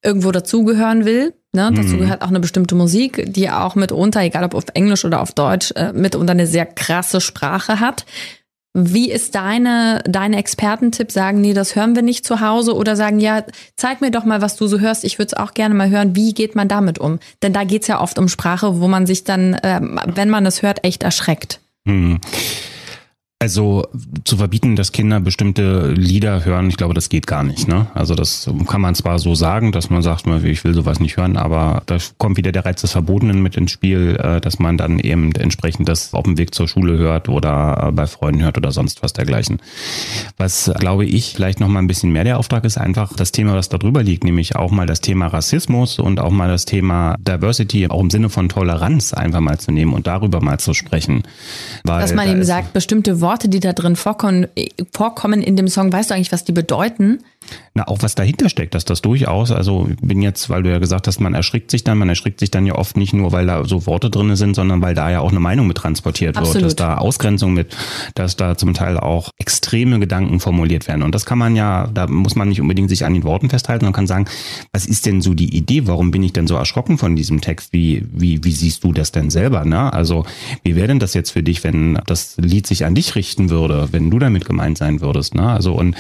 irgendwo 0.04 0.32
dazugehören 0.32 1.06
will. 1.06 1.34
Ne? 1.54 1.72
Mhm. 1.72 1.76
Dazu 1.76 1.98
gehört 1.98 2.22
auch 2.22 2.28
eine 2.28 2.40
bestimmte 2.40 2.76
Musik, 2.76 3.24
die 3.28 3.50
auch 3.50 3.76
mitunter, 3.76 4.22
egal 4.22 4.44
ob 4.44 4.54
auf 4.54 4.66
Englisch 4.74 5.06
oder 5.06 5.22
auf 5.22 5.32
Deutsch, 5.32 5.72
äh, 5.76 5.94
mitunter 5.94 6.32
eine 6.32 6.46
sehr 6.46 6.66
krasse 6.66 7.22
Sprache 7.22 7.80
hat. 7.80 8.06
Wie 8.74 9.10
ist 9.10 9.34
deine, 9.34 10.04
deine 10.06 10.38
Expertentipp? 10.38 11.12
Sagen, 11.12 11.42
nee, 11.42 11.54
das 11.54 11.76
hören 11.76 11.96
wir 11.96 12.04
nicht 12.04 12.26
zu 12.26 12.42
Hause 12.42 12.76
oder 12.76 12.96
sagen, 12.96 13.20
ja, 13.20 13.44
zeig 13.76 14.02
mir 14.02 14.12
doch 14.12 14.24
mal, 14.24 14.42
was 14.42 14.56
du 14.56 14.68
so 14.68 14.80
hörst. 14.80 15.04
Ich 15.04 15.18
würde 15.18 15.28
es 15.28 15.34
auch 15.34 15.56
gerne 15.56 15.74
mal 15.74 15.90
hören. 15.90 16.16
Wie 16.16 16.34
geht 16.34 16.56
man 16.56 16.68
damit 16.68 17.00
um? 17.00 17.18
Denn 17.42 17.54
da 17.54 17.64
geht's 17.64 17.88
ja 17.88 18.00
oft 18.00 18.20
um 18.20 18.28
Sprache, 18.28 18.80
wo 18.80 18.88
man 18.88 19.08
sich 19.08 19.24
dann, 19.24 19.56
äh, 19.56 19.82
wenn 19.82 20.30
man 20.30 20.46
es 20.46 20.62
hört, 20.62 20.84
echt 20.84 21.02
erschreckt. 21.02 21.60
Mhm. 21.86 22.20
Also 23.40 23.88
zu 24.24 24.38
verbieten, 24.38 24.76
dass 24.76 24.92
Kinder 24.92 25.20
bestimmte 25.20 25.92
Lieder 25.92 26.44
hören, 26.44 26.70
ich 26.70 26.78
glaube, 26.78 26.96
das 26.96 27.08
geht 27.08 27.28
gar 27.28 27.44
nicht. 27.44 27.68
Ne? 27.68 27.86
Also 27.94 28.16
das 28.16 28.50
kann 28.68 28.82
man 28.82 28.96
zwar 28.96 29.20
so 29.20 29.36
sagen, 29.36 29.72
dass 29.72 29.92
man 29.92 30.02
sagt, 30.02 30.26
ich 30.26 30.64
will 30.64 30.74
sowas 30.74 31.00
nicht 31.00 31.18
hören, 31.18 31.38
aber 31.38 31.84
da 31.86 31.98
kommt 32.18 32.38
wieder 32.38 32.52
der 32.52 32.66
Reiz 32.66 32.82
des 32.82 32.94
Verbotenen 32.94 33.44
mit 33.44 33.56
ins 33.56 33.70
Spiel, 33.70 34.18
äh, 34.20 34.42
dass 34.42 34.58
man 34.58 34.76
dann 34.80 34.98
eben 34.98 35.34
entsprechend 35.34 35.88
das 35.88 36.16
auf 36.16 36.24
dem 36.24 36.40
Weg 36.40 36.56
zur 36.56 36.68
Schule 36.68 36.98
hört 36.98 37.30
oder 37.30 37.90
äh, 37.90 37.92
bei 37.92 38.08
Freunden 38.08 38.42
hört 38.42 38.58
oder 38.58 38.72
sonst 38.72 39.04
was 39.04 39.14
dergleichen. 39.14 39.60
Was, 40.38 40.72
glaube 40.80 41.06
ich, 41.06 41.34
vielleicht 41.36 41.60
noch 41.60 41.68
mal 41.68 41.78
ein 41.78 41.88
bisschen 41.88 42.12
mehr 42.12 42.24
der 42.24 42.40
Auftrag 42.40 42.66
ist, 42.66 42.80
einfach 42.80 43.14
das 43.14 43.32
Thema, 43.32 43.54
was 43.54 43.70
da 43.70 43.78
drüber 43.78 44.02
liegt, 44.02 44.24
nämlich 44.24 44.56
auch 44.56 44.72
mal 44.72 44.88
das 44.88 45.00
Thema 45.00 45.28
Rassismus 45.28 46.00
und 46.00 46.20
auch 46.20 46.32
mal 46.32 46.48
das 46.48 46.66
Thema 46.66 47.16
Diversity, 47.20 47.88
auch 47.88 48.02
im 48.02 48.10
Sinne 48.10 48.30
von 48.30 48.50
Toleranz 48.50 49.14
einfach 49.14 49.42
mal 49.42 49.60
zu 49.60 49.72
nehmen 49.72 49.94
und 49.94 50.08
darüber 50.08 50.42
mal 50.42 50.60
zu 50.60 50.74
sprechen. 50.74 51.22
Weil 51.84 52.02
Dass 52.02 52.16
man 52.16 52.28
eben 52.28 52.44
sagt, 52.44 52.74
bestimmte 52.74 53.22
Worte, 53.22 53.27
die 53.50 53.60
da 53.60 53.74
drin 53.74 53.96
vorkommen, 53.96 54.48
vorkommen 54.94 55.42
in 55.42 55.56
dem 55.56 55.68
Song, 55.68 55.92
weißt 55.92 56.10
du 56.10 56.16
eigentlich, 56.16 56.32
was 56.32 56.46
die 56.46 56.54
bedeuten? 56.54 57.24
Na, 57.74 57.88
auch 57.88 58.00
was 58.02 58.16
dahinter 58.16 58.50
steckt, 58.50 58.74
dass 58.74 58.86
das 58.86 59.02
durchaus, 59.02 59.52
also 59.52 59.88
bin 60.02 60.22
jetzt, 60.22 60.50
weil 60.50 60.64
du 60.64 60.72
ja 60.72 60.80
gesagt 60.80 61.08
hast, 61.08 61.20
man 61.20 61.34
erschrickt 61.34 61.70
sich 61.70 61.84
dann, 61.84 61.98
man 61.98 62.10
erschrickt 62.10 62.40
sich 62.40 62.50
dann 62.50 62.66
ja 62.66 62.76
oft 62.76 62.98
nicht 62.98 63.14
nur, 63.14 63.32
weil 63.32 63.46
da 63.46 63.66
so 63.66 63.86
Worte 63.86 64.10
drin 64.10 64.36
sind, 64.36 64.56
sondern 64.56 64.82
weil 64.82 64.96
da 64.96 65.10
ja 65.12 65.20
auch 65.20 65.30
eine 65.30 65.40
Meinung 65.40 65.68
mit 65.68 65.78
transportiert 65.78 66.38
Absolut. 66.38 66.56
wird, 66.56 66.66
dass 66.66 66.76
da 66.76 66.98
Ausgrenzung 66.98 67.54
mit, 67.54 67.76
dass 68.16 68.36
da 68.36 68.58
zum 68.58 68.74
Teil 68.74 68.98
auch 68.98 69.30
extreme 69.38 70.00
Gedanken 70.00 70.40
formuliert 70.40 70.88
werden. 70.88 71.04
Und 71.04 71.14
das 71.14 71.26
kann 71.26 71.38
man 71.38 71.56
ja, 71.56 71.88
da 71.94 72.08
muss 72.08 72.36
man 72.36 72.50
nicht 72.50 72.62
unbedingt 72.62 72.90
sich 72.90 73.06
an 73.06 73.14
den 73.14 73.24
Worten 73.24 73.50
festhalten, 73.50 73.86
sondern 73.86 73.94
kann 73.94 74.08
sagen, 74.08 74.26
was 74.74 74.86
ist 74.86 75.06
denn 75.06 75.22
so 75.22 75.34
die 75.34 75.56
Idee? 75.56 75.88
Warum 75.88 76.12
bin 76.12 76.24
ich 76.24 76.34
denn 76.34 76.48
so 76.48 76.56
erschrocken 76.56 76.98
von 76.98 77.16
diesem 77.16 77.42
Text? 77.42 77.74
Wie, 77.74 78.04
wie, 78.12 78.44
wie 78.44 78.52
siehst 78.52 78.84
du 78.84 78.92
das 78.92 79.12
denn 79.12 79.30
selber? 79.30 79.66
Ne? 79.66 79.94
Also, 79.94 80.26
wie 80.64 80.76
wäre 80.76 80.88
denn 80.88 81.00
das 81.00 81.14
jetzt 81.14 81.32
für 81.32 81.44
dich, 81.44 81.64
wenn 81.64 82.00
das 82.08 82.38
Lied 82.38 82.66
sich 82.66 82.86
an 82.86 82.96
dich 82.96 83.16
richten 83.16 83.50
würde, 83.50 83.90
wenn 83.92 84.10
du 84.10 84.18
damit 84.18 84.46
gemeint 84.46 84.78
sein 84.78 85.02
würdest? 85.02 85.36
Ne? 85.36 85.48
Also, 85.48 85.74
und 85.74 85.96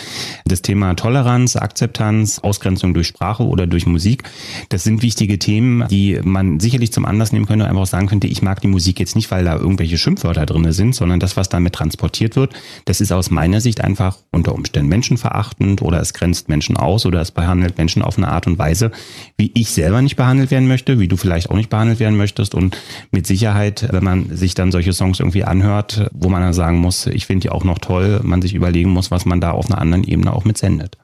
das 0.45 0.61
Thema 0.61 0.95
Toleranz, 0.95 1.36
Akzeptanz, 1.55 2.39
Ausgrenzung 2.39 2.93
durch 2.93 3.07
Sprache 3.07 3.43
oder 3.43 3.67
durch 3.67 3.85
Musik. 3.85 4.23
Das 4.69 4.83
sind 4.83 5.01
wichtige 5.01 5.39
Themen, 5.39 5.87
die 5.89 6.19
man 6.23 6.59
sicherlich 6.59 6.91
zum 6.91 7.05
Anlass 7.05 7.31
nehmen 7.31 7.45
könnte, 7.45 7.67
einfach 7.67 7.85
sagen 7.85 8.07
könnte, 8.07 8.27
ich 8.27 8.41
mag 8.41 8.61
die 8.61 8.67
Musik 8.67 8.99
jetzt 8.99 9.15
nicht, 9.15 9.29
weil 9.31 9.45
da 9.45 9.55
irgendwelche 9.55 9.97
Schimpfwörter 9.97 10.45
drin 10.45 10.71
sind, 10.71 10.95
sondern 10.95 11.19
das, 11.19 11.37
was 11.37 11.49
damit 11.49 11.73
transportiert 11.73 12.35
wird, 12.35 12.53
das 12.85 13.01
ist 13.01 13.11
aus 13.11 13.29
meiner 13.29 13.61
Sicht 13.61 13.81
einfach 13.81 14.17
unter 14.31 14.55
Umständen 14.55 14.89
menschenverachtend 14.89 15.81
oder 15.81 16.01
es 16.01 16.13
grenzt 16.13 16.49
Menschen 16.49 16.77
aus 16.77 17.05
oder 17.05 17.21
es 17.21 17.31
behandelt 17.31 17.77
Menschen 17.77 18.01
auf 18.01 18.17
eine 18.17 18.29
Art 18.29 18.47
und 18.47 18.57
Weise, 18.57 18.91
wie 19.37 19.51
ich 19.53 19.71
selber 19.71 20.01
nicht 20.01 20.15
behandelt 20.15 20.51
werden 20.51 20.67
möchte, 20.67 20.99
wie 20.99 21.07
du 21.07 21.17
vielleicht 21.17 21.49
auch 21.49 21.55
nicht 21.55 21.69
behandelt 21.69 21.99
werden 21.99 22.17
möchtest 22.17 22.55
und 22.55 22.77
mit 23.11 23.27
Sicherheit, 23.27 23.87
wenn 23.91 24.03
man 24.03 24.35
sich 24.35 24.55
dann 24.55 24.71
solche 24.71 24.93
Songs 24.93 25.19
irgendwie 25.19 25.43
anhört, 25.43 26.09
wo 26.13 26.29
man 26.29 26.41
dann 26.41 26.53
sagen 26.53 26.79
muss, 26.79 27.05
ich 27.07 27.25
finde 27.25 27.43
die 27.43 27.49
auch 27.49 27.63
noch 27.63 27.79
toll, 27.79 28.21
man 28.23 28.41
sich 28.41 28.53
überlegen 28.53 28.89
muss, 28.89 29.11
was 29.11 29.25
man 29.25 29.41
da 29.41 29.51
auf 29.51 29.67
einer 29.67 29.79
anderen 29.79 30.03
Ebene 30.03 30.33
auch 30.33 30.45
mitsendet. 30.45 30.97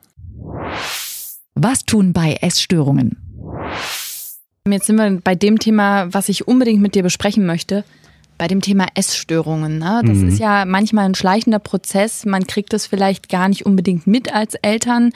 Was 1.55 1.85
tun 1.85 2.13
bei 2.13 2.38
Essstörungen? 2.41 3.17
Jetzt 4.67 4.88
sind 4.88 4.95
wir 4.95 5.19
bei 5.23 5.35
dem 5.35 5.59
Thema, 5.59 6.11
was 6.13 6.29
ich 6.29 6.47
unbedingt 6.47 6.81
mit 6.81 6.95
dir 6.95 7.03
besprechen 7.03 7.45
möchte. 7.45 7.83
Bei 8.38 8.47
dem 8.47 8.61
Thema 8.61 8.88
Essstörungen. 8.95 9.77
Ne? 9.77 10.01
Das 10.05 10.17
mhm. 10.17 10.29
ist 10.29 10.39
ja 10.39 10.65
manchmal 10.65 11.06
ein 11.06 11.16
schleichender 11.16 11.59
Prozess. 11.59 12.25
Man 12.25 12.47
kriegt 12.47 12.73
das 12.73 12.87
vielleicht 12.87 13.30
gar 13.30 13.47
nicht 13.49 13.66
unbedingt 13.66 14.07
mit 14.07 14.33
als 14.33 14.56
Eltern. 14.56 15.11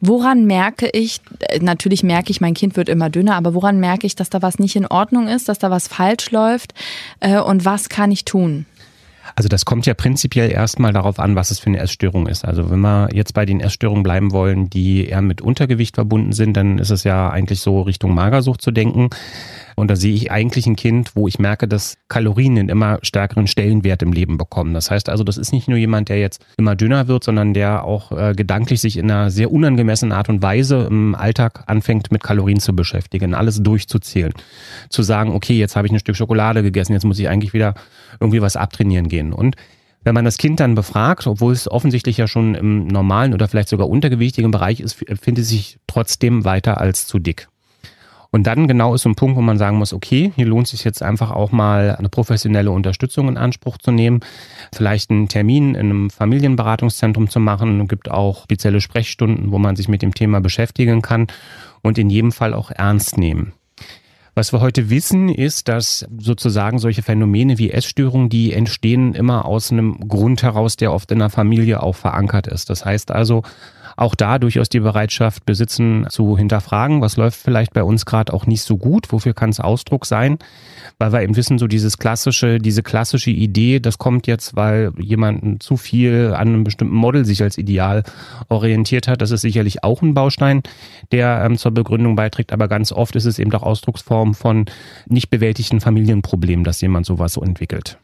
Woran 0.00 0.46
merke 0.46 0.88
ich, 0.88 1.20
äh, 1.40 1.58
natürlich 1.58 2.02
merke 2.02 2.30
ich, 2.30 2.40
mein 2.40 2.54
Kind 2.54 2.76
wird 2.76 2.88
immer 2.88 3.10
dünner, 3.10 3.34
aber 3.34 3.54
woran 3.54 3.80
merke 3.80 4.06
ich, 4.06 4.14
dass 4.14 4.30
da 4.30 4.42
was 4.42 4.58
nicht 4.58 4.76
in 4.76 4.86
Ordnung 4.86 5.28
ist, 5.28 5.48
dass 5.48 5.58
da 5.58 5.70
was 5.70 5.88
falsch 5.88 6.30
läuft 6.30 6.74
äh, 7.20 7.38
und 7.38 7.64
was 7.64 7.88
kann 7.88 8.10
ich 8.10 8.24
tun? 8.24 8.66
Also 9.34 9.48
das 9.48 9.64
kommt 9.64 9.86
ja 9.86 9.94
prinzipiell 9.94 10.50
erstmal 10.50 10.92
darauf 10.92 11.18
an, 11.18 11.34
was 11.34 11.50
es 11.50 11.58
für 11.58 11.66
eine 11.66 11.78
Essstörung 11.78 12.26
ist. 12.26 12.44
Also 12.44 12.70
wenn 12.70 12.80
wir 12.80 13.08
jetzt 13.12 13.34
bei 13.34 13.44
den 13.44 13.60
Essstörungen 13.60 14.02
bleiben 14.02 14.32
wollen, 14.32 14.70
die 14.70 15.06
eher 15.06 15.22
mit 15.22 15.40
Untergewicht 15.40 15.96
verbunden 15.96 16.32
sind, 16.32 16.56
dann 16.56 16.78
ist 16.78 16.90
es 16.90 17.04
ja 17.04 17.30
eigentlich 17.30 17.60
so 17.60 17.80
Richtung 17.82 18.14
Magersucht 18.14 18.62
zu 18.62 18.70
denken. 18.70 19.10
Und 19.76 19.88
da 19.88 19.96
sehe 19.96 20.14
ich 20.14 20.30
eigentlich 20.32 20.66
ein 20.66 20.74
Kind, 20.74 21.14
wo 21.14 21.28
ich 21.28 21.38
merke, 21.38 21.68
dass 21.68 21.98
Kalorien 22.08 22.58
einen 22.58 22.70
immer 22.70 22.98
stärkeren 23.02 23.46
Stellenwert 23.46 24.02
im 24.02 24.12
Leben 24.12 24.38
bekommen. 24.38 24.72
Das 24.72 24.90
heißt 24.90 25.10
also, 25.10 25.22
das 25.22 25.36
ist 25.36 25.52
nicht 25.52 25.68
nur 25.68 25.76
jemand, 25.76 26.08
der 26.08 26.18
jetzt 26.18 26.44
immer 26.56 26.74
dünner 26.74 27.08
wird, 27.08 27.24
sondern 27.24 27.52
der 27.52 27.84
auch 27.84 28.10
äh, 28.10 28.32
gedanklich 28.34 28.80
sich 28.80 28.96
in 28.96 29.10
einer 29.10 29.30
sehr 29.30 29.52
unangemessenen 29.52 30.12
Art 30.12 30.30
und 30.30 30.42
Weise 30.42 30.86
im 30.90 31.14
Alltag 31.14 31.64
anfängt, 31.66 32.10
mit 32.10 32.22
Kalorien 32.22 32.58
zu 32.58 32.74
beschäftigen, 32.74 33.34
alles 33.34 33.62
durchzuzählen. 33.62 34.32
Zu 34.88 35.02
sagen, 35.02 35.32
okay, 35.32 35.58
jetzt 35.58 35.76
habe 35.76 35.86
ich 35.86 35.92
ein 35.92 35.98
Stück 35.98 36.16
Schokolade 36.16 36.62
gegessen, 36.62 36.94
jetzt 36.94 37.04
muss 37.04 37.18
ich 37.18 37.28
eigentlich 37.28 37.52
wieder 37.52 37.74
irgendwie 38.18 38.40
was 38.40 38.56
abtrainieren 38.56 39.08
gehen. 39.08 39.34
Und 39.34 39.56
wenn 40.04 40.14
man 40.14 40.24
das 40.24 40.38
Kind 40.38 40.60
dann 40.60 40.74
befragt, 40.74 41.26
obwohl 41.26 41.52
es 41.52 41.70
offensichtlich 41.70 42.16
ja 42.16 42.28
schon 42.28 42.54
im 42.54 42.86
normalen 42.86 43.34
oder 43.34 43.46
vielleicht 43.48 43.68
sogar 43.68 43.90
untergewichtigen 43.90 44.52
Bereich 44.52 44.80
ist, 44.80 44.94
findet 44.94 45.42
es 45.42 45.48
sich 45.48 45.78
trotzdem 45.86 46.44
weiter 46.44 46.80
als 46.80 47.06
zu 47.06 47.18
dick. 47.18 47.48
Und 48.30 48.46
dann 48.46 48.68
genau 48.68 48.94
ist 48.94 49.02
so 49.02 49.08
ein 49.08 49.14
Punkt, 49.14 49.36
wo 49.36 49.40
man 49.40 49.58
sagen 49.58 49.78
muss, 49.78 49.92
okay, 49.92 50.32
hier 50.36 50.46
lohnt 50.46 50.68
sich 50.68 50.84
jetzt 50.84 51.02
einfach 51.02 51.30
auch 51.30 51.52
mal 51.52 51.96
eine 51.96 52.08
professionelle 52.08 52.70
Unterstützung 52.70 53.28
in 53.28 53.36
Anspruch 53.36 53.78
zu 53.78 53.90
nehmen, 53.90 54.20
vielleicht 54.74 55.10
einen 55.10 55.28
Termin 55.28 55.74
in 55.74 55.90
einem 55.90 56.10
Familienberatungszentrum 56.10 57.30
zu 57.30 57.40
machen. 57.40 57.80
Es 57.80 57.88
gibt 57.88 58.10
auch 58.10 58.44
spezielle 58.44 58.80
Sprechstunden, 58.80 59.52
wo 59.52 59.58
man 59.58 59.76
sich 59.76 59.88
mit 59.88 60.02
dem 60.02 60.14
Thema 60.14 60.40
beschäftigen 60.40 61.02
kann 61.02 61.28
und 61.82 61.98
in 61.98 62.10
jedem 62.10 62.32
Fall 62.32 62.54
auch 62.54 62.70
ernst 62.70 63.16
nehmen. 63.16 63.52
Was 64.38 64.52
wir 64.52 64.60
heute 64.60 64.90
wissen, 64.90 65.30
ist, 65.30 65.66
dass 65.66 66.06
sozusagen 66.18 66.78
solche 66.78 67.02
Phänomene 67.02 67.56
wie 67.56 67.70
Essstörungen, 67.70 68.28
die 68.28 68.52
entstehen 68.52 69.14
immer 69.14 69.46
aus 69.46 69.72
einem 69.72 70.08
Grund 70.08 70.42
heraus, 70.42 70.76
der 70.76 70.92
oft 70.92 71.10
in 71.10 71.20
der 71.20 71.30
Familie 71.30 71.82
auch 71.82 71.94
verankert 71.94 72.46
ist. 72.46 72.68
Das 72.68 72.84
heißt 72.84 73.10
also, 73.10 73.44
auch 73.96 74.14
da 74.14 74.38
durchaus 74.38 74.68
die 74.68 74.80
Bereitschaft 74.80 75.46
besitzen, 75.46 76.06
zu 76.10 76.36
hinterfragen, 76.36 77.00
was 77.00 77.16
läuft 77.16 77.40
vielleicht 77.40 77.72
bei 77.72 77.82
uns 77.82 78.06
gerade 78.06 78.32
auch 78.32 78.46
nicht 78.46 78.62
so 78.62 78.76
gut, 78.76 79.10
wofür 79.10 79.34
kann 79.34 79.50
es 79.50 79.58
Ausdruck 79.60 80.06
sein, 80.06 80.38
weil 80.98 81.12
wir 81.12 81.22
eben 81.22 81.36
wissen, 81.36 81.58
so 81.58 81.66
dieses 81.66 81.98
klassische, 81.98 82.58
diese 82.58 82.82
klassische 82.82 83.30
Idee, 83.30 83.80
das 83.80 83.98
kommt 83.98 84.26
jetzt, 84.26 84.54
weil 84.54 84.92
jemand 84.98 85.62
zu 85.62 85.76
viel 85.76 86.32
an 86.34 86.48
einem 86.48 86.64
bestimmten 86.64 86.94
Model 86.94 87.24
sich 87.24 87.42
als 87.42 87.58
Ideal 87.58 88.02
orientiert 88.48 89.08
hat, 89.08 89.22
das 89.22 89.30
ist 89.30 89.40
sicherlich 89.40 89.82
auch 89.82 90.02
ein 90.02 90.14
Baustein, 90.14 90.62
der 91.10 91.42
ähm, 91.44 91.56
zur 91.56 91.72
Begründung 91.72 92.16
beiträgt, 92.16 92.52
aber 92.52 92.68
ganz 92.68 92.92
oft 92.92 93.16
ist 93.16 93.24
es 93.24 93.38
eben 93.38 93.52
auch 93.54 93.62
Ausdrucksform 93.62 94.34
von 94.34 94.66
nicht 95.06 95.30
bewältigten 95.30 95.80
Familienproblemen, 95.80 96.64
dass 96.64 96.80
jemand 96.80 97.06
sowas 97.06 97.32
so 97.32 97.42
entwickelt. 97.42 97.98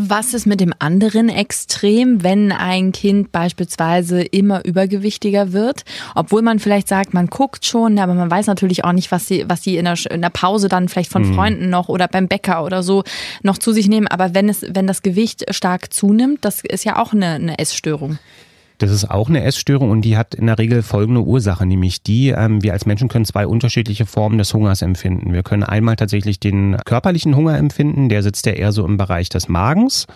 Was 0.00 0.32
ist 0.32 0.46
mit 0.46 0.60
dem 0.60 0.72
anderen 0.78 1.28
Extrem, 1.28 2.22
wenn 2.22 2.52
ein 2.52 2.92
Kind 2.92 3.32
beispielsweise 3.32 4.22
immer 4.22 4.64
übergewichtiger 4.64 5.52
wird? 5.52 5.84
Obwohl 6.14 6.40
man 6.40 6.60
vielleicht 6.60 6.86
sagt, 6.86 7.14
man 7.14 7.26
guckt 7.26 7.66
schon, 7.66 7.98
aber 7.98 8.14
man 8.14 8.30
weiß 8.30 8.46
natürlich 8.46 8.84
auch 8.84 8.92
nicht, 8.92 9.10
was 9.10 9.26
sie, 9.26 9.44
was 9.48 9.64
sie 9.64 9.76
in 9.76 9.86
der, 9.86 9.96
in 10.08 10.22
der 10.22 10.30
Pause 10.30 10.68
dann 10.68 10.88
vielleicht 10.88 11.10
von 11.10 11.28
mhm. 11.28 11.34
Freunden 11.34 11.68
noch 11.68 11.88
oder 11.88 12.06
beim 12.06 12.28
Bäcker 12.28 12.64
oder 12.64 12.84
so 12.84 13.02
noch 13.42 13.58
zu 13.58 13.72
sich 13.72 13.88
nehmen. 13.88 14.06
Aber 14.06 14.34
wenn 14.34 14.48
es, 14.48 14.64
wenn 14.68 14.86
das 14.86 15.02
Gewicht 15.02 15.52
stark 15.52 15.92
zunimmt, 15.92 16.44
das 16.44 16.60
ist 16.60 16.84
ja 16.84 17.02
auch 17.02 17.12
eine, 17.12 17.30
eine 17.30 17.58
Essstörung. 17.58 18.20
Das 18.78 18.92
ist 18.92 19.10
auch 19.10 19.28
eine 19.28 19.42
Essstörung 19.42 19.90
und 19.90 20.02
die 20.02 20.16
hat 20.16 20.34
in 20.34 20.46
der 20.46 20.56
Regel 20.56 20.82
folgende 20.82 21.22
Ursache, 21.22 21.66
nämlich 21.66 22.02
die, 22.02 22.28
ähm, 22.28 22.62
wir 22.62 22.72
als 22.72 22.86
Menschen 22.86 23.08
können 23.08 23.24
zwei 23.24 23.46
unterschiedliche 23.46 24.06
Formen 24.06 24.38
des 24.38 24.54
Hungers 24.54 24.82
empfinden. 24.82 25.32
Wir 25.32 25.42
können 25.42 25.64
einmal 25.64 25.96
tatsächlich 25.96 26.38
den 26.38 26.76
körperlichen 26.84 27.34
Hunger 27.34 27.58
empfinden, 27.58 28.08
der 28.08 28.22
sitzt 28.22 28.46
ja 28.46 28.52
eher 28.52 28.70
so 28.70 28.86
im 28.86 28.96
Bereich 28.96 29.28
des 29.28 29.48
Magens. 29.48 30.06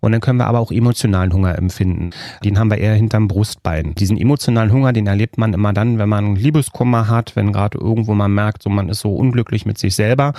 Und 0.00 0.12
dann 0.12 0.20
können 0.20 0.38
wir 0.38 0.46
aber 0.46 0.58
auch 0.58 0.70
emotionalen 0.70 1.32
Hunger 1.32 1.56
empfinden. 1.56 2.10
Den 2.44 2.58
haben 2.58 2.70
wir 2.70 2.78
eher 2.78 2.94
hinterm 2.94 3.28
Brustbein. 3.28 3.94
Diesen 3.94 4.18
emotionalen 4.18 4.72
Hunger, 4.72 4.92
den 4.92 5.06
erlebt 5.06 5.38
man 5.38 5.54
immer 5.54 5.72
dann, 5.72 5.98
wenn 5.98 6.08
man 6.08 6.36
Liebeskummer 6.36 7.08
hat, 7.08 7.34
wenn 7.34 7.52
gerade 7.52 7.78
irgendwo 7.78 8.12
man 8.14 8.32
merkt, 8.32 8.62
so 8.62 8.68
man 8.68 8.90
ist 8.90 9.00
so 9.00 9.14
unglücklich 9.14 9.64
mit 9.64 9.78
sich 9.78 9.94
selber. 9.94 10.34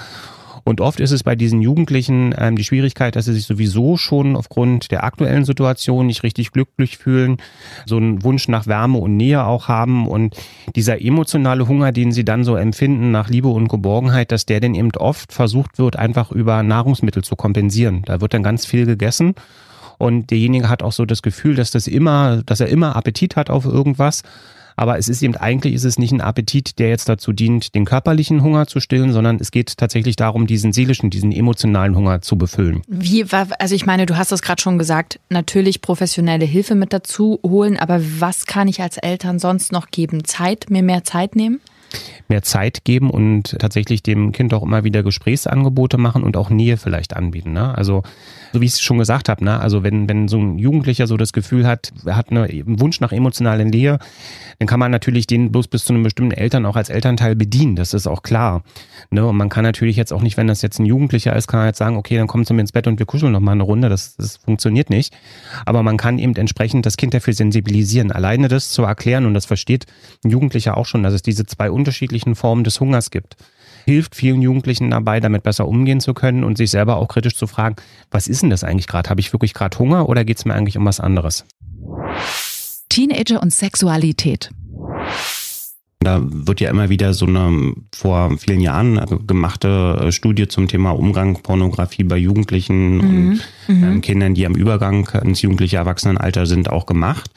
Und 0.64 0.82
oft 0.82 1.00
ist 1.00 1.12
es 1.12 1.24
bei 1.24 1.36
diesen 1.36 1.62
Jugendlichen 1.62 2.34
ähm, 2.38 2.56
die 2.56 2.64
Schwierigkeit, 2.64 3.16
dass 3.16 3.26
sie 3.26 3.34
sich 3.34 3.46
sowieso 3.46 3.98
schon 3.98 4.36
aufgrund 4.36 4.92
der 4.92 5.04
aktuellen 5.04 5.46
Situation 5.46 6.08
nicht 6.08 6.24
richtig 6.24 6.52
glücklich 6.52 6.98
fühlen, 6.98 7.38
so 7.86 7.98
einen 7.98 8.24
Wunsch 8.24 8.48
nach 8.48 8.66
Wärme 8.66 8.98
und 9.00 9.18
Nähe 9.18 9.46
auch 9.46 9.68
haben 9.68 10.08
und 10.08 10.36
dieser 10.76 11.02
emotionale 11.02 11.68
Hunger, 11.68 11.92
den 11.92 12.12
sie 12.12 12.24
dann 12.24 12.44
so 12.44 12.56
empfinden 12.56 13.12
nach 13.12 13.30
Liebe 13.30 13.50
und 13.50 13.68
Geborgenheit, 13.68 14.32
dass 14.32 14.46
der 14.46 14.60
denn 14.60 14.76
eben 14.76 14.92
oft 14.96 15.34
versucht 15.34 15.80
wird, 15.80 15.98
einfach 15.98 16.32
über 16.32 16.64
Nahrungsmittel 16.64 17.24
zu 17.24 17.36
kompensieren. 17.36 18.04
Da 18.06 18.22
wird 18.22 18.34
dann 18.34 18.44
ganz 18.44 18.66
viel 18.66 18.86
gegessen. 18.86 19.36
Und 19.98 20.32
derjenige 20.32 20.70
hat 20.70 20.84
auch 20.84 20.92
so 20.92 21.06
das 21.06 21.22
Gefühl, 21.22 21.56
dass 21.56 21.72
das 21.72 21.88
immer, 21.88 22.42
dass 22.46 22.60
er 22.60 22.68
immer 22.68 22.96
Appetit 22.96 23.36
hat 23.36 23.50
auf 23.50 23.66
irgendwas 23.66 24.24
aber 24.76 24.98
es 24.98 25.08
ist 25.08 25.22
eben 25.22 25.36
eigentlich 25.36 25.74
ist 25.74 25.84
es 25.84 25.98
nicht 25.98 26.12
ein 26.12 26.22
Appetit, 26.22 26.80
der 26.80 26.90
jetzt 26.90 27.10
dazu 27.10 27.34
dient, 27.34 27.76
den 27.76 27.86
körperlichen 27.86 28.42
Hunger 28.42 28.68
zu 28.68 28.80
stillen, 28.80 29.14
sondern 29.14 29.38
es 29.40 29.52
geht 29.52 29.78
tatsächlich 29.78 30.16
darum, 30.16 30.48
diesen 30.48 30.74
seelischen, 30.74 31.10
diesen 31.10 31.32
emotionalen 31.32 31.96
Hunger 31.96 32.22
zu 32.22 32.38
befüllen. 32.38 32.82
Wie 32.88 33.26
also 33.32 33.76
ich 33.76 33.86
meine, 33.86 34.06
du 34.06 34.18
hast 34.18 34.32
das 34.32 34.42
gerade 34.42 34.62
schon 34.62 34.78
gesagt, 34.78 35.20
natürlich 35.30 35.82
professionelle 35.82 36.46
Hilfe 36.46 36.76
mit 36.76 36.94
dazu 36.94 37.40
holen, 37.46 37.78
aber 37.78 38.02
was 38.20 38.46
kann 38.46 38.68
ich 38.68 38.82
als 38.82 38.98
Eltern 38.98 39.40
sonst 39.40 39.72
noch 39.72 39.88
geben? 39.92 40.24
Zeit, 40.26 40.70
mir 40.70 40.84
mehr 40.84 41.04
Zeit 41.04 41.36
nehmen? 41.36 41.60
Mehr 42.28 42.42
Zeit 42.42 42.84
geben 42.86 43.10
und 43.10 43.58
tatsächlich 43.60 44.04
dem 44.04 44.32
Kind 44.32 44.54
auch 44.54 44.64
immer 44.64 44.84
wieder 44.84 45.04
Gesprächsangebote 45.04 45.98
machen 45.98 46.24
und 46.24 46.38
auch 46.38 46.50
Nähe 46.50 46.78
vielleicht 46.78 47.16
anbieten. 47.16 47.54
Ne? 47.54 47.76
Also 47.78 48.04
so 48.54 48.62
wie 48.62 48.66
ich 48.66 48.74
es 48.74 48.82
schon 48.82 49.00
gesagt 49.00 49.30
habe, 49.30 49.44
ne? 49.44 49.60
also 49.60 49.84
wenn, 49.84 50.08
wenn 50.08 50.28
so 50.28 50.38
ein 50.38 50.60
Jugendlicher 50.60 51.08
so 51.08 51.18
das 51.18 51.34
Gefühl 51.34 51.66
hat, 51.66 51.92
er 52.06 52.16
hat 52.16 52.30
eine, 52.30 52.44
einen 52.44 52.80
Wunsch 52.80 53.00
nach 53.00 53.12
emotionalen 53.12 53.70
Nähe, 53.70 53.98
dann 54.60 54.68
kann 54.68 54.80
man 54.80 54.92
natürlich 54.92 55.26
den 55.26 55.52
bloß 55.52 55.68
bis 55.68 55.86
zu 55.86 55.94
einem 55.94 56.04
bestimmten 56.04 56.32
Eltern 56.32 56.66
auch 56.66 56.76
als 56.76 56.90
Elternteil 56.90 57.36
bedienen, 57.36 57.76
das 57.76 57.94
ist 57.94 58.08
auch 58.08 58.22
klar. 58.22 58.64
Ne? 59.10 59.26
Und 59.26 59.38
man 59.38 59.50
kann 59.50 59.64
natürlich 59.64 59.98
jetzt 59.98 60.14
auch 60.14 60.22
nicht, 60.22 60.38
wenn 60.38 60.48
das 60.48 60.62
jetzt 60.62 60.80
ein 60.80 60.86
Jugendlicher 60.86 61.36
ist, 61.36 61.48
kann 61.48 61.62
man 61.62 61.68
jetzt 61.68 61.80
sagen, 61.80 61.98
okay, 61.98 62.18
dann 62.18 62.28
kommen 62.28 62.46
Sie 62.46 62.54
mir 62.54 62.62
ins 62.62 62.72
Bett 62.72 62.88
und 62.88 63.00
wir 63.00 63.06
kuscheln 63.06 63.32
noch 63.32 63.40
mal 63.40 63.54
eine 63.54 63.64
Runde, 63.64 63.90
das, 63.90 64.16
das 64.16 64.38
funktioniert 64.38 64.90
nicht. 64.90 65.16
Aber 65.66 65.84
man 65.84 65.98
kann 65.98 66.20
eben 66.20 66.36
entsprechend 66.36 66.86
das 66.86 66.98
Kind 66.98 67.14
dafür 67.14 67.34
sensibilisieren. 67.34 68.12
Alleine 68.12 68.48
das 68.48 68.70
zu 68.70 68.84
erklären, 68.84 69.26
und 69.26 69.34
das 69.34 69.46
versteht 69.46 69.86
ein 70.24 70.30
Jugendlicher 70.30 70.78
auch 70.78 70.86
schon, 70.86 71.04
dass 71.04 71.14
es 71.14 71.22
diese 71.22 71.46
zwei 71.46 71.72
unterschiedlichen 71.84 72.36
Formen 72.36 72.64
des 72.64 72.80
Hungers 72.80 73.12
gibt 73.12 73.38
hilft 73.86 74.16
vielen 74.16 74.42
Jugendlichen 74.42 74.92
dabei, 74.92 75.20
damit 75.20 75.44
besser 75.44 75.68
umgehen 75.68 76.00
zu 76.00 76.14
können 76.14 76.44
und 76.44 76.58
sich 76.58 76.72
selber 76.72 76.98
auch 76.98 77.08
kritisch 77.08 77.36
zu 77.36 77.48
fragen, 77.48 77.76
was 78.12 78.28
ist 78.28 78.42
denn 78.42 78.50
das 78.50 78.64
eigentlich 78.64 78.88
gerade? 78.88 79.10
Habe 79.10 79.20
ich 79.20 79.34
wirklich 79.34 79.54
gerade 79.54 79.78
Hunger 79.78 80.10
oder 80.10 80.26
geht 80.26 80.38
es 80.38 80.46
mir 80.46 80.54
eigentlich 80.54 80.78
um 80.78 80.86
was 80.86 81.00
anderes? 81.00 81.46
Teenager 82.90 83.42
und 83.42 83.54
Sexualität. 83.54 84.52
Da 86.04 86.22
wird 86.24 86.62
ja 86.62 86.70
immer 86.70 86.90
wieder 86.90 87.14
so 87.14 87.26
eine 87.26 87.74
vor 87.94 88.38
vielen 88.38 88.62
Jahren 88.62 89.00
gemachte 89.28 90.12
Studie 90.12 90.48
zum 90.48 90.68
Thema 90.68 90.92
Umgang 90.92 91.42
Pornografie 91.42 92.04
bei 92.04 92.18
Jugendlichen 92.18 92.96
mhm. 92.96 93.02
und 93.02 93.42
mhm. 93.68 93.84
ähm, 93.84 94.02
Kindern, 94.02 94.34
die 94.34 94.46
am 94.46 94.56
Übergang 94.56 95.08
ins 95.24 95.42
jugendliche 95.42 95.78
Erwachsenenalter 95.78 96.46
sind, 96.46 96.70
auch 96.70 96.86
gemacht. 96.86 97.30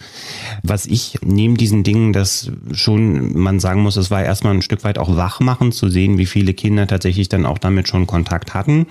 Was 0.62 0.86
ich 0.86 1.18
neben 1.24 1.56
diesen 1.56 1.82
Dingen, 1.82 2.12
das 2.12 2.50
schon 2.72 3.38
man 3.38 3.60
sagen 3.60 3.82
muss, 3.82 3.96
es 3.96 4.10
war 4.10 4.22
erstmal 4.22 4.54
ein 4.54 4.62
Stück 4.62 4.84
weit 4.84 4.98
auch 4.98 5.16
wachmachen 5.16 5.72
zu 5.72 5.88
sehen, 5.88 6.18
wie 6.18 6.26
viele 6.26 6.54
Kinder 6.54 6.86
tatsächlich 6.86 7.28
dann 7.28 7.46
auch 7.46 7.58
damit 7.58 7.88
schon 7.88 8.06
Kontakt 8.06 8.54
hatten 8.54 8.86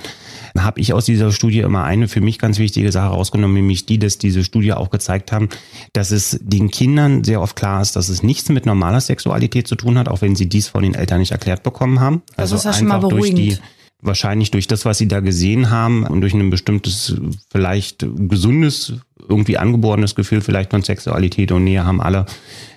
habe 0.57 0.79
ich 0.79 0.93
aus 0.93 1.05
dieser 1.05 1.31
Studie 1.31 1.59
immer 1.59 1.83
eine 1.83 2.07
für 2.07 2.21
mich 2.21 2.39
ganz 2.39 2.59
wichtige 2.59 2.91
Sache 2.91 3.07
rausgenommen, 3.07 3.55
nämlich 3.55 3.85
die, 3.85 3.99
dass 3.99 4.17
diese 4.17 4.43
Studie 4.43 4.73
auch 4.73 4.89
gezeigt 4.89 5.31
haben, 5.31 5.49
dass 5.93 6.11
es 6.11 6.39
den 6.41 6.71
Kindern 6.71 7.23
sehr 7.23 7.41
oft 7.41 7.55
klar 7.55 7.81
ist, 7.81 7.95
dass 7.95 8.09
es 8.09 8.23
nichts 8.23 8.49
mit 8.49 8.65
normaler 8.65 9.01
Sexualität 9.01 9.64
zu 9.67 9.75
tun 9.75 9.97
hat, 9.97 10.07
auch 10.07 10.21
wenn 10.21 10.35
sie 10.35 10.47
dies 10.47 10.67
von 10.67 10.83
den 10.83 10.93
Eltern 10.93 11.19
nicht 11.19 11.31
erklärt 11.31 11.63
bekommen 11.63 11.99
haben. 11.99 12.21
Das 12.35 12.51
also 12.51 12.55
ist 12.55 12.63
ja 12.65 12.73
schon 12.73 12.87
mal 12.87 12.99
beruhigend. 12.99 13.37
Durch 13.39 13.57
die, 13.57 13.61
wahrscheinlich 14.01 14.51
durch 14.51 14.67
das, 14.67 14.85
was 14.85 14.97
sie 14.97 15.07
da 15.07 15.19
gesehen 15.19 15.69
haben 15.69 16.05
und 16.05 16.21
durch 16.21 16.33
ein 16.33 16.49
bestimmtes, 16.49 17.15
vielleicht 17.49 18.05
gesundes, 18.15 18.93
irgendwie 19.27 19.57
angeborenes 19.57 20.15
Gefühl 20.15 20.41
vielleicht 20.41 20.71
von 20.71 20.83
Sexualität 20.83 21.51
und 21.51 21.63
Nähe 21.63 21.85
haben 21.85 22.01
alle 22.01 22.25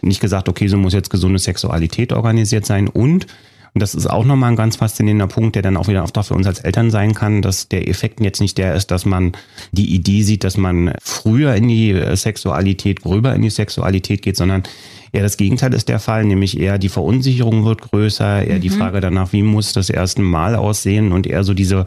nicht 0.01 0.21
gesagt, 0.21 0.49
okay, 0.49 0.69
so 0.69 0.77
muss 0.77 0.95
jetzt 0.95 1.11
gesunde 1.11 1.39
Sexualität 1.39 2.13
organisiert 2.13 2.65
sein 2.65 2.89
und 2.89 3.27
und 3.75 3.83
das 3.83 3.95
ist 3.95 4.07
auch 4.09 4.25
nochmal 4.25 4.51
ein 4.51 4.57
ganz 4.57 4.77
faszinierender 4.77 5.27
Punkt, 5.27 5.55
der 5.57 5.63
dann 5.63 5.77
auch 5.77 5.89
wieder 5.89 6.03
oft 6.03 6.17
auch 6.19 6.25
für 6.25 6.35
uns 6.35 6.47
als 6.47 6.61
Eltern 6.61 6.91
sein 6.91 7.15
kann, 7.15 7.43
dass 7.43 7.69
der 7.69 7.89
Effekt 7.89 8.21
jetzt 8.21 8.41
nicht 8.41 8.59
der 8.59 8.75
ist, 8.75 8.91
dass 8.91 9.05
man 9.05 9.33
die 9.73 9.95
Idee 9.95 10.23
sieht, 10.23 10.45
dass 10.45 10.57
man 10.57 10.93
früher 11.03 11.55
in 11.55 11.69
die 11.69 11.99
Sexualität, 12.15 13.03
gröber 13.03 13.35
in 13.35 13.43
die 13.43 13.51
Sexualität 13.51 14.23
geht, 14.23 14.37
sondern 14.37 14.65
Eher 15.13 15.23
das 15.23 15.37
Gegenteil 15.37 15.73
ist 15.73 15.89
der 15.89 16.01
Fall, 16.01 16.25
nämlich 16.25 16.61
eher 16.61 16.79
die 16.79 16.91
Verunsicherung 16.91 17.65
wird 17.65 17.81
größer, 17.81 18.45
eher 18.45 18.57
mhm. 18.57 18.61
die 18.61 18.69
Frage 18.69 19.01
danach, 19.01 19.33
wie 19.33 19.43
muss 19.43 19.73
das 19.73 19.89
erste 19.89 20.23
Mal 20.23 20.55
aussehen 20.55 21.13
und 21.13 21.27
eher 21.27 21.45
so 21.45 21.55
diese, 21.55 21.87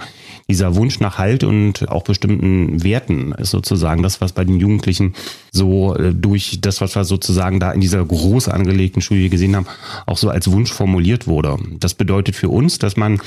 dieser 0.49 0.75
Wunsch 0.75 0.99
nach 0.99 1.17
Halt 1.17 1.43
und 1.43 1.87
auch 1.89 2.03
bestimmten 2.03 2.83
Werten 2.83 3.33
ist 3.33 3.51
sozusagen 3.51 4.01
das, 4.01 4.21
was 4.21 4.31
bei 4.31 4.43
den 4.43 4.59
Jugendlichen 4.59 5.13
so 5.51 5.95
äh, 5.95 6.13
durch 6.15 6.59
das, 6.61 6.81
was 6.81 6.95
wir 6.95 7.03
sozusagen 7.03 7.59
da 7.59 7.71
in 7.71 7.81
dieser 7.81 8.03
groß 8.03 8.47
angelegten 8.47 9.01
Studie 9.01 9.29
gesehen 9.29 9.55
haben, 9.55 9.67
auch 10.07 10.17
so 10.17 10.29
als 10.29 10.51
Wunsch 10.51 10.71
formuliert 10.71 11.27
wurde. 11.27 11.57
Das 11.81 11.93
bedeutet 11.93 12.35
für 12.35 12.49
uns, 12.49 12.79
dass 12.79 12.95
man 12.95 13.19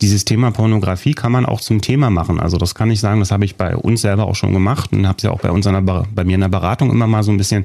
dieses 0.00 0.24
Thema 0.24 0.50
Pornografie 0.50 1.14
kann 1.14 1.32
man 1.32 1.46
auch 1.46 1.60
zum 1.60 1.80
Thema 1.80 2.10
machen. 2.10 2.40
Also 2.40 2.56
das 2.58 2.74
kann 2.74 2.90
ich 2.90 3.00
sagen, 3.00 3.20
das 3.20 3.30
habe 3.30 3.44
ich 3.44 3.56
bei 3.56 3.76
uns 3.76 4.02
selber 4.02 4.26
auch 4.26 4.34
schon 4.34 4.52
gemacht 4.52 4.92
und 4.92 5.06
habe 5.06 5.16
es 5.18 5.22
ja 5.22 5.30
auch 5.30 5.40
bei 5.40 5.50
uns 5.50 5.66
bei 5.66 6.24
mir 6.24 6.34
in 6.34 6.40
der 6.40 6.48
Beratung 6.48 6.90
immer 6.90 7.06
mal 7.06 7.22
so 7.22 7.30
ein 7.30 7.36
bisschen 7.36 7.64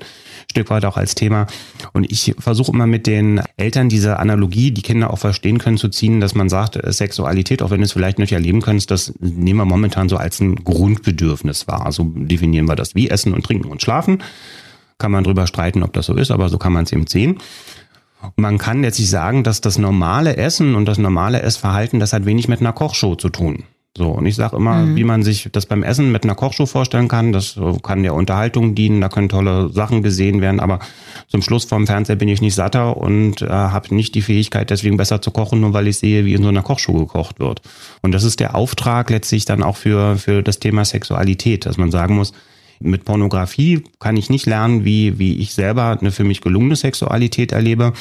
Stück 0.50 0.70
weit 0.70 0.86
auch 0.86 0.98
als 0.98 1.16
Thema. 1.16 1.48
Und 1.94 2.12
ich 2.12 2.36
versuche 2.38 2.72
immer 2.72 2.88
mit 2.88 3.08
den 3.08 3.42
Eltern 3.58 3.90
diese 3.90 4.20
Analogie, 4.20 4.72
die 4.72 4.82
Kinder 4.82 5.12
auch 5.12 5.20
verstehen 5.20 5.58
können, 5.58 5.78
zu 5.78 5.90
ziehen, 5.90 6.20
dass 6.20 6.36
man 6.36 6.50
sagt, 6.50 6.76
äh, 6.76 6.92
Sexualität, 6.92 7.62
auch 7.62 7.72
wenn 7.72 7.80
du 7.80 7.86
es 7.86 7.94
vielleicht 7.94 8.20
nicht 8.20 8.34
erleben 8.34 8.62
kannst, 8.62 8.92
das 8.92 9.14
nehmen 9.20 9.60
wir 9.60 9.66
momentan 9.66 10.10
so 10.10 10.18
als 10.18 10.40
ein 10.40 10.56
Grundbedürfnis 10.56 11.68
wahr. 11.68 11.92
So 11.92 12.04
definieren 12.04 12.66
wir 12.68 12.76
das 12.76 12.96
wie 12.96 13.10
Essen 13.10 13.34
und 13.34 13.46
Trinken 13.46 13.70
und 13.70 13.82
Schlafen. 13.82 14.22
Kann 14.98 15.12
man 15.12 15.24
drüber 15.24 15.48
streiten, 15.48 15.84
ob 15.84 15.94
das 15.94 16.06
so 16.06 16.14
ist, 16.16 16.32
aber 16.32 16.50
so 16.50 16.58
kann 16.58 16.74
man 16.74 16.84
es 16.84 16.92
eben 16.92 17.08
sehen. 17.08 17.40
Man 18.36 18.58
kann 18.58 18.84
jetzt 18.84 19.00
nicht 19.00 19.10
sagen, 19.10 19.44
dass 19.44 19.62
das 19.62 19.78
normale 19.78 20.38
Essen 20.38 20.76
und 20.76 20.86
das 20.86 20.98
normale 20.98 21.42
Essverhalten, 21.42 22.00
das 22.00 22.14
hat 22.14 22.26
wenig 22.26 22.48
mit 22.48 22.62
einer 22.62 22.74
Kochshow 22.74 23.16
zu 23.16 23.30
tun. 23.30 23.64
So, 23.96 24.10
und 24.10 24.26
ich 24.26 24.36
sage 24.36 24.56
immer, 24.56 24.78
mhm. 24.78 24.96
wie 24.96 25.04
man 25.04 25.22
sich 25.22 25.50
das 25.52 25.68
beim 25.68 25.84
Essen 25.84 26.12
mit 26.12 26.24
einer 26.24 26.34
Kochshow 26.34 26.66
vorstellen 26.66 27.08
kann. 27.08 27.32
Das 27.32 27.60
kann 27.84 28.02
der 28.02 28.16
Unterhaltung 28.16 28.74
dienen, 28.74 29.02
da 29.02 29.08
können 29.08 29.30
tolle 29.30 29.70
Sachen 29.70 30.02
gesehen 30.02 30.42
werden, 30.42 30.60
aber 30.60 30.80
zum 31.28 31.44
Schluss 31.44 31.66
vom 31.66 31.86
Fernseher 31.86 32.16
bin 32.16 32.28
ich 32.28 32.42
nicht 32.42 32.56
satter 32.56 32.98
und 32.98 33.44
äh, 33.44 33.50
habe 33.50 33.94
nicht 33.94 34.16
die 34.16 34.24
Fähigkeit, 34.24 34.72
deswegen 34.72 34.98
besser 34.98 35.22
zu 35.22 35.30
kochen, 35.30 35.62
nur 35.62 35.74
weil 35.74 35.88
ich 35.88 36.00
sehe, 36.00 36.26
wie 36.26 36.34
in 36.34 36.42
so 36.42 36.50
einer 36.50 36.64
Kochshow 36.64 36.94
gekocht 36.94 37.40
wird. 37.40 37.62
Und 38.02 38.14
das 38.14 38.24
ist 38.24 38.40
der 38.40 38.56
Auftrag 38.56 39.12
letztlich 39.12 39.46
dann 39.46 39.62
auch 39.62 39.78
für, 39.78 40.18
für 40.18 40.42
das 40.42 40.58
Thema 40.58 40.86
Sexualität, 40.86 41.68
dass 41.68 41.78
man 41.78 41.92
sagen 41.92 42.16
muss, 42.16 42.34
mit 42.84 43.06
Pornografie 43.06 43.84
kann 44.00 44.18
ich 44.18 44.30
nicht 44.30 44.46
lernen, 44.46 44.86
wie, 44.86 45.20
wie 45.20 45.40
ich 45.40 45.54
selber 45.54 45.98
eine 46.00 46.12
für 46.12 46.24
mich 46.24 46.42
gelungene 46.42 46.76
Sexualität 46.76 47.52
erlebe. 47.52 47.94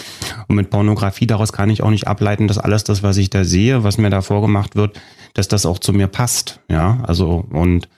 Und 0.48 0.56
mit 0.56 0.70
Pornografie 0.70 1.26
daraus 1.26 1.52
kann 1.52 1.70
ich 1.70 1.82
auch 1.82 1.90
nicht 1.90 2.08
ableiten, 2.08 2.48
dass 2.48 2.58
alles 2.58 2.84
das, 2.84 3.02
was 3.02 3.16
ich 3.16 3.30
da 3.30 3.44
sehe, 3.44 3.84
was 3.84 3.98
mir 3.98 4.10
da 4.10 4.22
vorgemacht 4.22 4.76
wird, 4.76 5.00
dass 5.34 5.48
das 5.48 5.66
auch 5.66 5.78
zu 5.78 5.92
mir 5.92 6.08
passt. 6.08 6.60
Ja, 6.68 7.02
also 7.06 7.44
und 7.50 7.88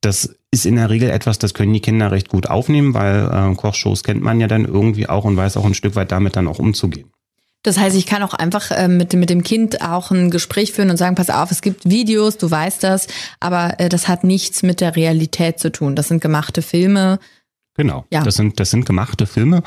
das 0.00 0.36
ist 0.50 0.66
in 0.66 0.76
der 0.76 0.90
Regel 0.90 1.10
etwas, 1.10 1.38
das 1.38 1.54
können 1.54 1.72
die 1.72 1.80
Kinder 1.80 2.12
recht 2.12 2.28
gut 2.28 2.48
aufnehmen, 2.48 2.94
weil 2.94 3.28
äh, 3.30 3.54
Kochshows 3.54 4.04
kennt 4.04 4.22
man 4.22 4.40
ja 4.40 4.46
dann 4.46 4.64
irgendwie 4.64 5.08
auch 5.08 5.24
und 5.24 5.36
weiß 5.36 5.56
auch 5.56 5.64
ein 5.64 5.74
Stück 5.74 5.96
weit 5.96 6.12
damit 6.12 6.36
dann 6.36 6.48
auch 6.48 6.58
umzugehen. 6.58 7.10
Das 7.66 7.78
heißt, 7.78 7.96
ich 7.96 8.06
kann 8.06 8.22
auch 8.22 8.32
einfach 8.32 8.70
äh, 8.70 8.86
mit, 8.86 9.12
mit 9.14 9.28
dem 9.28 9.42
Kind 9.42 9.82
auch 9.82 10.12
ein 10.12 10.30
Gespräch 10.30 10.72
führen 10.72 10.88
und 10.88 10.98
sagen, 10.98 11.16
pass 11.16 11.30
auf, 11.30 11.50
es 11.50 11.62
gibt 11.62 11.84
Videos, 11.84 12.38
du 12.38 12.48
weißt 12.48 12.84
das, 12.84 13.08
aber 13.40 13.80
äh, 13.80 13.88
das 13.88 14.06
hat 14.06 14.22
nichts 14.22 14.62
mit 14.62 14.80
der 14.80 14.94
Realität 14.94 15.58
zu 15.58 15.72
tun. 15.72 15.96
Das 15.96 16.06
sind 16.06 16.20
gemachte 16.20 16.62
Filme. 16.62 17.18
Genau, 17.76 18.04
ja. 18.12 18.22
das, 18.22 18.36
sind, 18.36 18.60
das 18.60 18.70
sind 18.70 18.86
gemachte 18.86 19.26
Filme, 19.26 19.64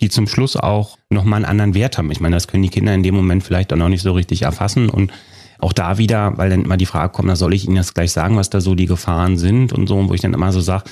die 0.00 0.08
zum 0.08 0.28
Schluss 0.28 0.56
auch 0.56 0.96
nochmal 1.10 1.36
einen 1.36 1.44
anderen 1.44 1.74
Wert 1.74 1.98
haben. 1.98 2.10
Ich 2.10 2.20
meine, 2.20 2.36
das 2.36 2.48
können 2.48 2.62
die 2.62 2.70
Kinder 2.70 2.94
in 2.94 3.02
dem 3.02 3.14
Moment 3.14 3.44
vielleicht 3.44 3.70
auch 3.70 3.76
noch 3.76 3.90
nicht 3.90 4.02
so 4.02 4.12
richtig 4.12 4.42
erfassen 4.42 4.88
und 4.88 5.12
auch 5.58 5.74
da 5.74 5.98
wieder, 5.98 6.38
weil 6.38 6.48
dann 6.48 6.64
immer 6.64 6.78
die 6.78 6.86
Frage 6.86 7.12
kommt, 7.12 7.28
na 7.28 7.36
soll 7.36 7.52
ich 7.52 7.66
Ihnen 7.66 7.76
jetzt 7.76 7.94
gleich 7.94 8.12
sagen, 8.12 8.36
was 8.36 8.48
da 8.48 8.62
so 8.62 8.74
die 8.74 8.86
Gefahren 8.86 9.36
sind 9.36 9.74
und 9.74 9.88
so, 9.88 10.08
wo 10.08 10.14
ich 10.14 10.22
dann 10.22 10.32
immer 10.32 10.52
so 10.52 10.62
sage, 10.62 10.84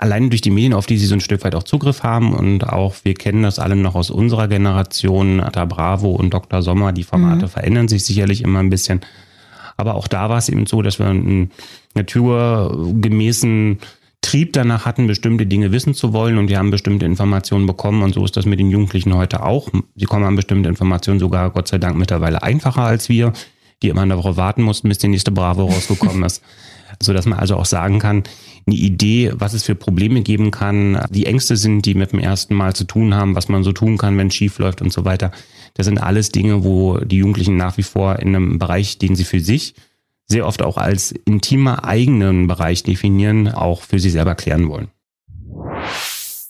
allein 0.00 0.30
durch 0.30 0.40
die 0.40 0.50
Medien, 0.50 0.72
auf 0.72 0.86
die 0.86 0.96
sie 0.96 1.06
so 1.06 1.14
ein 1.14 1.20
Stück 1.20 1.44
weit 1.44 1.54
auch 1.54 1.62
Zugriff 1.62 2.02
haben 2.02 2.32
und 2.32 2.64
auch 2.66 2.94
wir 3.02 3.14
kennen 3.14 3.42
das 3.42 3.58
alle 3.58 3.76
noch 3.76 3.94
aus 3.94 4.10
unserer 4.10 4.48
Generation, 4.48 5.42
da 5.52 5.66
Bravo 5.66 6.10
und 6.12 6.32
Dr. 6.32 6.62
Sommer, 6.62 6.92
die 6.92 7.04
Formate 7.04 7.44
mhm. 7.44 7.50
verändern 7.50 7.88
sich 7.88 8.04
sicherlich 8.04 8.42
immer 8.42 8.60
ein 8.60 8.70
bisschen. 8.70 9.00
Aber 9.76 9.94
auch 9.94 10.08
da 10.08 10.28
war 10.30 10.38
es 10.38 10.48
eben 10.48 10.66
so, 10.66 10.80
dass 10.80 10.98
wir 10.98 11.06
einen 11.06 11.50
naturgemäßen 11.94 13.78
Trieb 14.22 14.52
danach 14.54 14.86
hatten, 14.86 15.06
bestimmte 15.06 15.46
Dinge 15.46 15.72
wissen 15.72 15.94
zu 15.94 16.12
wollen 16.12 16.38
und 16.38 16.48
die 16.48 16.56
haben 16.56 16.70
bestimmte 16.70 17.04
Informationen 17.04 17.66
bekommen 17.66 18.02
und 18.02 18.14
so 18.14 18.24
ist 18.24 18.36
das 18.36 18.46
mit 18.46 18.58
den 18.58 18.70
Jugendlichen 18.70 19.14
heute 19.14 19.42
auch. 19.42 19.68
Sie 19.96 20.04
kommen 20.06 20.24
an 20.24 20.36
bestimmte 20.36 20.68
Informationen 20.68 21.20
sogar 21.20 21.50
Gott 21.50 21.68
sei 21.68 21.78
Dank 21.78 21.96
mittlerweile 21.96 22.42
einfacher 22.42 22.82
als 22.82 23.08
wir, 23.10 23.32
die 23.82 23.88
immer 23.88 24.02
eine 24.02 24.16
Woche 24.16 24.36
warten 24.36 24.62
mussten, 24.62 24.88
bis 24.88 24.98
die 24.98 25.08
nächste 25.08 25.30
Bravo 25.30 25.66
rausgekommen 25.66 26.22
ist. 26.22 26.42
so 27.02 27.12
dass 27.12 27.26
man 27.26 27.38
also 27.38 27.56
auch 27.56 27.64
sagen 27.64 27.98
kann, 27.98 28.24
eine 28.66 28.76
Idee, 28.76 29.32
was 29.34 29.54
es 29.54 29.64
für 29.64 29.74
Probleme 29.74 30.20
geben 30.22 30.50
kann, 30.50 31.00
die 31.10 31.26
Ängste 31.26 31.56
sind, 31.56 31.86
die 31.86 31.94
mit 31.94 32.12
dem 32.12 32.18
ersten 32.18 32.54
Mal 32.54 32.74
zu 32.74 32.84
tun 32.84 33.14
haben, 33.14 33.34
was 33.34 33.48
man 33.48 33.64
so 33.64 33.72
tun 33.72 33.96
kann, 33.96 34.16
wenn 34.18 34.28
es 34.28 34.34
schief 34.34 34.58
läuft 34.58 34.82
und 34.82 34.92
so 34.92 35.04
weiter. 35.04 35.32
Das 35.74 35.86
sind 35.86 35.98
alles 35.98 36.30
Dinge, 36.30 36.62
wo 36.62 36.98
die 36.98 37.16
Jugendlichen 37.16 37.56
nach 37.56 37.78
wie 37.78 37.82
vor 37.82 38.18
in 38.18 38.28
einem 38.28 38.58
Bereich, 38.58 38.98
den 38.98 39.16
sie 39.16 39.24
für 39.24 39.40
sich 39.40 39.74
sehr 40.26 40.46
oft 40.46 40.62
auch 40.62 40.76
als 40.76 41.12
intimer 41.12 41.84
eigenen 41.84 42.46
Bereich 42.46 42.84
definieren, 42.84 43.48
auch 43.48 43.82
für 43.82 43.98
sie 43.98 44.10
selber 44.10 44.36
klären 44.36 44.68
wollen. 44.68 44.88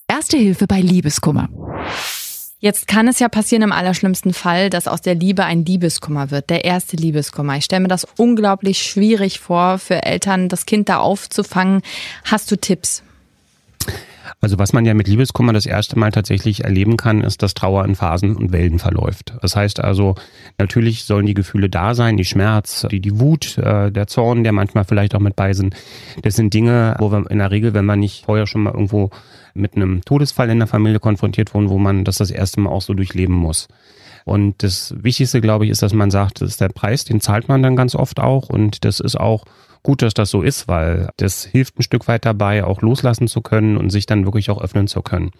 Erste 0.07 0.37
Hilfe 0.37 0.66
bei 0.66 0.80
Liebeskummer. 0.80 1.49
Jetzt 2.62 2.87
kann 2.87 3.09
es 3.09 3.19
ja 3.19 3.31
passieren 3.31 3.62
im 3.62 3.73
allerschlimmsten 3.73 4.35
Fall, 4.35 4.69
dass 4.69 4.87
aus 4.87 5.00
der 5.00 5.14
Liebe 5.14 5.45
ein 5.47 5.64
Liebeskummer 5.64 6.31
wird, 6.31 6.50
der 6.50 6.67
erste 6.67 6.95
Liebeskummer. 6.95 7.57
Ich 7.57 7.64
stelle 7.64 7.81
mir 7.81 7.88
das 7.88 8.07
unglaublich 8.19 8.83
schwierig 8.83 9.40
vor, 9.40 9.79
für 9.79 10.02
Eltern 10.02 10.50
das 10.50 10.67
Kind 10.67 10.90
da 10.90 10.99
aufzufangen. 10.99 11.81
Hast 12.25 12.50
du 12.50 12.57
Tipps? 12.57 13.02
Also 14.43 14.59
was 14.59 14.75
man 14.75 14.85
ja 14.85 14.93
mit 14.93 15.09
Liebeskummer 15.09 15.55
das 15.55 15.64
erste 15.64 15.99
Mal 15.99 16.12
tatsächlich 16.12 16.64
erleben 16.64 16.99
kann, 16.99 17.23
ist, 17.23 17.43
dass 17.43 17.55
Trauer 17.55 17.87
in 17.87 17.95
Phasen 17.95 18.37
und 18.37 18.52
Wellen 18.52 18.79
verläuft. 18.79 19.33
Das 19.40 19.57
heißt 19.57 19.81
also, 19.81 20.14
natürlich 20.59 21.05
sollen 21.05 21.25
die 21.25 21.35
Gefühle 21.35 21.71
da 21.71 21.95
sein, 21.95 22.19
die 22.19 22.26
Schmerz, 22.26 22.87
die, 22.90 23.00
die 23.00 23.19
Wut, 23.19 23.57
äh, 23.57 23.90
der 23.90 24.07
Zorn, 24.07 24.45
der 24.45 24.52
manchmal 24.52 24.85
vielleicht 24.85 25.14
auch 25.14 25.21
mit 25.21 25.35
bei 25.35 25.55
sind. 25.55 25.75
Das 26.23 26.37
sind 26.37 26.52
Dinge, 26.52 26.95
wo 26.99 27.11
wir 27.11 27.31
in 27.31 27.38
der 27.38 27.50
Regel, 27.50 27.73
wenn 27.73 27.87
man 27.87 28.00
nicht 28.00 28.26
vorher 28.26 28.47
schon 28.47 28.64
mal 28.64 28.73
irgendwo 28.73 29.11
mit 29.54 29.76
einem 29.76 30.02
Todesfall 30.04 30.50
in 30.50 30.59
der 30.59 30.69
Familie 30.69 31.00
konfrontiert 31.00 31.54
wurden, 31.54 31.69
wo 31.69 31.78
man 31.78 32.04
das 32.04 32.16
das 32.16 32.30
erste 32.30 32.61
Mal 32.61 32.71
auch 32.71 32.83
so 32.83 32.95
durchleben 32.95 33.35
muss. 33.35 33.69
Und 34.25 34.62
das 34.62 34.95
Wichtigste, 34.97 35.40
glaube 35.40 35.64
ich, 35.64 35.71
ist, 35.71 35.83
dass 35.83 35.95
man 35.95 36.11
sagt, 36.11 36.40
das 36.40 36.50
ist 36.50 36.61
der 36.61 36.69
Preis, 36.69 37.04
den 37.04 37.21
zahlt 37.21 37.49
man 37.49 37.62
dann 37.62 37.76
ganz 37.76 37.95
oft 37.95 38.21
auch. 38.21 38.49
Und 38.49 38.85
das 38.85 39.00
ist 39.00 39.19
auch 39.19 39.45
gut, 39.83 40.02
dass 40.02 40.14
das 40.14 40.30
so 40.30 40.42
ist, 40.42 40.69
weil 40.69 41.09
das 41.16 41.45
hilft 41.45 41.78
ein 41.78 41.83
Stück 41.83 42.07
weit 42.07 42.25
dabei, 42.25 42.64
auch 42.64 42.83
loslassen 42.83 43.28
zu 43.28 43.40
können 43.40 43.76
und 43.76 43.90
sich 43.90 44.07
dann 44.07 44.25
wirklich 44.25 44.50
auch 44.50 44.61
öffnen 44.61 44.88
zu 44.88 45.02
können. 45.02 45.30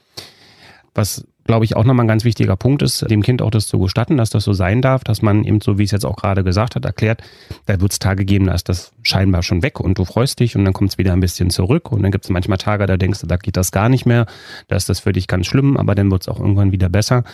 Was, 0.95 1.27
glaube 1.51 1.65
ich, 1.65 1.75
auch 1.75 1.83
nochmal 1.83 2.05
ein 2.05 2.09
ganz 2.09 2.23
wichtiger 2.23 2.55
Punkt 2.55 2.81
ist, 2.81 3.11
dem 3.11 3.25
Kind 3.25 3.43
auch 3.43 3.51
das 3.51 3.67
zu 3.67 3.81
gestatten, 3.81 4.17
dass 4.17 4.31
das 4.31 4.45
so 4.45 4.53
sein 4.53 4.83
darf, 4.83 5.03
dass 5.03 5.21
man 5.21 5.43
eben 5.43 5.61
so, 5.61 5.79
wie 5.79 5.83
es 5.83 5.91
jetzt 5.91 6.07
auch 6.07 6.15
gerade 6.15 6.45
gesagt 6.45 6.77
hat, 6.77 6.85
erklärt, 6.85 7.25
da 7.67 7.81
wird 7.81 7.91
es 7.91 7.99
Tage 7.99 8.25
geben, 8.25 8.47
da 8.47 8.55
ist 8.55 8.69
das 8.69 8.93
scheinbar 9.03 9.43
schon 9.43 9.61
weg 9.65 9.81
und 9.81 9.99
du 9.99 10.05
freust 10.05 10.39
dich 10.39 10.55
und 10.55 10.65
dann 10.65 10.73
kommt 10.73 10.91
es 10.93 10.99
wieder 10.99 11.13
ein 11.13 11.19
bisschen 11.19 11.51
zurück 11.51 11.91
und 11.91 12.05
dann 12.05 12.13
gibt 12.13 12.25
es 12.25 12.31
manchmal 12.31 12.59
Tage, 12.59 12.87
da 12.87 12.97
denkst 12.97 13.21
du, 13.23 13.27
da 13.27 13.37
geht 13.37 13.57
das 13.57 13.73
gar 13.73 13.89
nicht 13.89 14.07
mehr, 14.07 14.27
da 14.69 14.77
ist 14.77 14.89
das 14.89 15.01
für 15.01 15.11
dich 15.11 15.27
ganz 15.27 15.47
schlimm, 15.47 15.77
aber 15.77 15.97
dann 15.97 16.09
wird 16.13 16.23
es 16.23 16.29
auch 16.29 16.39
irgendwann 16.39 16.71
wieder 16.71 16.89
besser, 16.89 17.25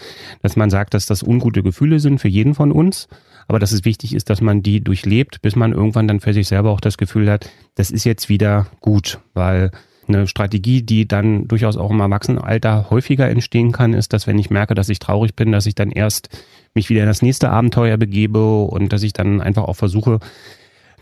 dass 0.41 0.57
man 0.57 0.71
sagt, 0.71 0.95
dass 0.95 1.05
das 1.05 1.23
ungute 1.23 1.63
Gefühle 1.63 2.01
sind 2.01 2.19
für 2.19 2.29
jeden 2.29 2.55
von 2.55 2.73
uns 2.73 3.09
aber 3.49 3.61
dass 3.61 3.71
es 3.71 3.85
wichtig 3.85 4.13
ist, 4.13 4.29
dass 4.29 4.41
man 4.41 4.65
die 4.65 4.83
durchlebt, 4.83 5.41
bis 5.41 5.55
man 5.55 5.73
irgendwann 5.73 6.09
dann 6.09 6.19
für 6.19 6.33
sich 6.33 6.49
selber 6.49 6.71
auch 6.71 6.81
das 6.81 6.99
Gefühl 6.99 7.31
hat, 7.31 7.49
das 7.77 7.93
ist 7.93 8.03
jetzt 8.03 8.29
wieder 8.29 8.67
gut, 8.81 9.21
weil 9.35 9.71
eine 10.09 10.27
Strategie, 10.27 10.83
die 10.83 11.07
dann 11.07 11.49
durchaus 11.49 11.77
auch 11.77 11.91
im 11.91 12.01
Erwachsenenalter 12.01 12.91
häufiger 12.91 13.29
entstehen 13.29 13.73
kann, 13.73 13.93
ist, 13.93 14.13
dass 14.13 14.27
wenn 14.27 14.39
ich 14.39 14.51
merke, 14.51 14.75
dass 14.75 14.89
ich 14.89 14.99
traurig 14.99 15.35
bin, 15.35 15.53
dass 15.53 15.67
ich 15.67 15.75
dann 15.75 15.91
erst 15.91 16.29
mich 16.75 16.89
wieder 16.91 17.03
in 17.03 17.09
das 17.09 17.23
nächste 17.23 17.51
Abenteuer 17.51 17.97
begebe 17.97 18.63
und 18.63 18.93
dass 18.93 19.03
ich 19.03 19.13
dann 19.13 19.41
einfach 19.41 19.65
auch 19.65 19.77
versuche, 19.77 20.21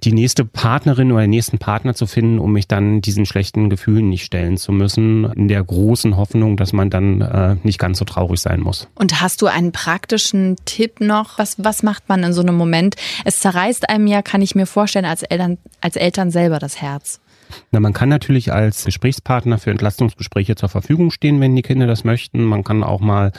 die 0.04 0.12
nächste 0.12 0.44
Partnerin 0.44 1.12
oder 1.12 1.22
den 1.22 1.30
nächsten 1.30 1.58
Partner 1.58 1.94
zu 1.94 2.06
finden, 2.06 2.38
um 2.38 2.52
mich 2.52 2.68
dann 2.68 3.00
diesen 3.00 3.26
schlechten 3.26 3.70
Gefühlen 3.70 4.08
nicht 4.08 4.24
stellen 4.24 4.56
zu 4.56 4.72
müssen, 4.72 5.24
in 5.32 5.48
der 5.48 5.62
großen 5.62 6.16
Hoffnung, 6.16 6.56
dass 6.56 6.72
man 6.72 6.90
dann 6.90 7.20
äh, 7.20 7.56
nicht 7.62 7.78
ganz 7.78 7.98
so 7.98 8.04
traurig 8.04 8.40
sein 8.40 8.60
muss. 8.60 8.88
Und 8.94 9.20
hast 9.20 9.40
du 9.42 9.46
einen 9.46 9.72
praktischen 9.72 10.56
Tipp 10.64 11.00
noch? 11.00 11.38
Was, 11.38 11.56
was 11.62 11.82
macht 11.82 12.08
man 12.08 12.22
in 12.22 12.32
so 12.32 12.42
einem 12.42 12.56
Moment? 12.56 12.96
Es 13.24 13.40
zerreißt 13.40 13.88
einem 13.88 14.06
ja, 14.06 14.22
kann 14.22 14.42
ich 14.42 14.54
mir 14.54 14.66
vorstellen, 14.66 15.06
als 15.06 15.22
Eltern, 15.22 15.58
als 15.80 15.96
Eltern 15.96 16.30
selber 16.30 16.58
das 16.58 16.80
Herz. 16.80 17.20
Na, 17.70 17.80
man 17.80 17.92
kann 17.92 18.08
natürlich 18.08 18.52
als 18.52 18.84
Gesprächspartner 18.84 19.58
für 19.58 19.70
Entlastungsgespräche 19.70 20.54
zur 20.54 20.68
Verfügung 20.68 21.10
stehen, 21.10 21.40
wenn 21.40 21.56
die 21.56 21.62
Kinder 21.62 21.86
das 21.86 22.04
möchten. 22.04 22.44
Man 22.44 22.64
kann 22.64 22.82
auch 22.82 23.00
mal, 23.00 23.32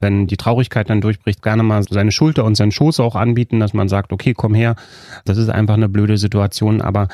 wenn 0.00 0.26
die 0.26 0.36
Traurigkeit 0.36 0.90
dann 0.90 1.00
durchbricht, 1.00 1.42
gerne 1.42 1.62
mal 1.62 1.82
seine 1.88 2.12
Schulter 2.12 2.44
und 2.44 2.56
seinen 2.56 2.72
Schoß 2.72 3.00
auch 3.00 3.16
anbieten, 3.16 3.60
dass 3.60 3.74
man 3.74 3.88
sagt, 3.88 4.12
okay, 4.12 4.34
komm 4.34 4.54
her, 4.54 4.76
das 5.24 5.38
ist 5.38 5.48
einfach 5.48 5.74
eine 5.74 5.88
blöde 5.88 6.18
Situation, 6.18 6.80
aber 6.80 7.08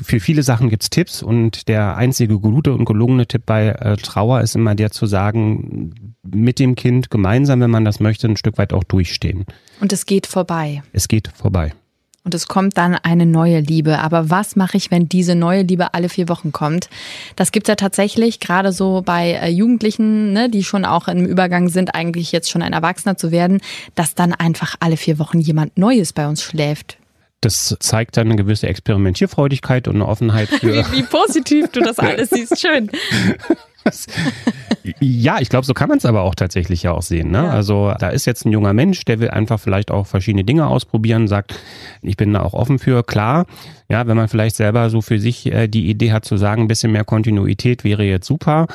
für 0.00 0.20
viele 0.20 0.42
Sachen 0.42 0.70
gibt's 0.70 0.90
Tipps 0.90 1.22
und 1.22 1.68
der 1.68 1.96
einzige 1.96 2.38
gute 2.38 2.72
und 2.72 2.84
gelungene 2.84 3.26
Tipp 3.26 3.42
bei 3.46 3.68
äh, 3.68 3.96
Trauer 3.96 4.40
ist 4.40 4.54
immer 4.54 4.74
der 4.74 4.90
zu 4.90 5.06
sagen, 5.06 6.14
mit 6.22 6.58
dem 6.58 6.74
Kind 6.74 7.10
gemeinsam, 7.10 7.60
wenn 7.60 7.70
man 7.70 7.84
das 7.84 8.00
möchte, 8.00 8.28
ein 8.28 8.36
Stück 8.36 8.58
weit 8.58 8.72
auch 8.72 8.84
durchstehen. 8.84 9.44
Und 9.80 9.92
es 9.92 10.06
geht 10.06 10.26
vorbei. 10.26 10.82
Es 10.92 11.08
geht 11.08 11.28
vorbei 11.34 11.72
und 12.24 12.34
es 12.34 12.46
kommt 12.46 12.76
dann 12.76 12.94
eine 12.94 13.26
neue 13.26 13.60
Liebe. 13.60 13.98
Aber 14.00 14.30
was 14.30 14.56
mache 14.56 14.76
ich, 14.76 14.90
wenn 14.90 15.08
diese 15.08 15.34
neue 15.34 15.62
Liebe 15.62 15.94
alle 15.94 16.08
vier 16.08 16.28
Wochen 16.28 16.52
kommt? 16.52 16.90
Das 17.36 17.52
gibt's 17.52 17.68
ja 17.68 17.74
tatsächlich 17.74 18.40
gerade 18.40 18.72
so 18.72 19.02
bei 19.04 19.32
äh, 19.32 19.48
Jugendlichen, 19.48 20.32
ne, 20.32 20.50
die 20.50 20.64
schon 20.64 20.84
auch 20.84 21.08
im 21.08 21.24
Übergang 21.24 21.68
sind, 21.68 21.94
eigentlich 21.94 22.32
jetzt 22.32 22.50
schon 22.50 22.62
ein 22.62 22.72
Erwachsener 22.72 23.16
zu 23.16 23.30
werden, 23.30 23.60
dass 23.94 24.14
dann 24.14 24.34
einfach 24.34 24.74
alle 24.80 24.96
vier 24.96 25.18
Wochen 25.18 25.40
jemand 25.40 25.78
Neues 25.78 26.12
bei 26.12 26.28
uns 26.28 26.42
schläft. 26.42 26.98
Das 27.40 27.76
zeigt 27.78 28.16
dann 28.16 28.26
eine 28.26 28.36
gewisse 28.36 28.66
Experimentierfreudigkeit 28.66 29.86
und 29.86 29.94
eine 29.94 30.06
Offenheit 30.06 30.48
für. 30.48 30.74
wie, 30.92 30.98
wie 30.98 31.02
positiv 31.04 31.68
du 31.68 31.80
das 31.80 31.98
alles 31.98 32.30
siehst, 32.30 32.60
schön. 32.60 32.90
ja, 35.00 35.38
ich 35.40 35.48
glaube, 35.48 35.66
so 35.66 35.74
kann 35.74 35.88
man 35.88 35.98
es 35.98 36.04
aber 36.04 36.22
auch 36.22 36.34
tatsächlich 36.34 36.82
ja 36.82 36.92
auch 36.92 37.02
sehen. 37.02 37.30
Ne? 37.30 37.44
Ja. 37.44 37.50
Also 37.50 37.94
da 37.98 38.08
ist 38.08 38.26
jetzt 38.26 38.44
ein 38.44 38.52
junger 38.52 38.72
Mensch, 38.72 39.04
der 39.04 39.20
will 39.20 39.30
einfach 39.30 39.60
vielleicht 39.60 39.90
auch 39.90 40.06
verschiedene 40.06 40.44
Dinge 40.44 40.66
ausprobieren, 40.66 41.28
sagt, 41.28 41.54
ich 42.02 42.16
bin 42.16 42.32
da 42.32 42.42
auch 42.42 42.54
offen 42.54 42.78
für. 42.78 43.02
Klar, 43.02 43.46
ja, 43.90 44.06
wenn 44.06 44.18
man 44.18 44.28
vielleicht 44.28 44.56
selber 44.56 44.90
so 44.90 45.00
für 45.00 45.18
sich 45.18 45.46
äh, 45.46 45.66
die 45.66 45.88
Idee 45.88 46.12
hat 46.12 46.26
zu 46.26 46.36
sagen, 46.36 46.62
ein 46.62 46.68
bisschen 46.68 46.92
mehr 46.92 47.04
Kontinuität 47.04 47.84
wäre 47.84 48.04
jetzt 48.04 48.26
super, 48.26 48.66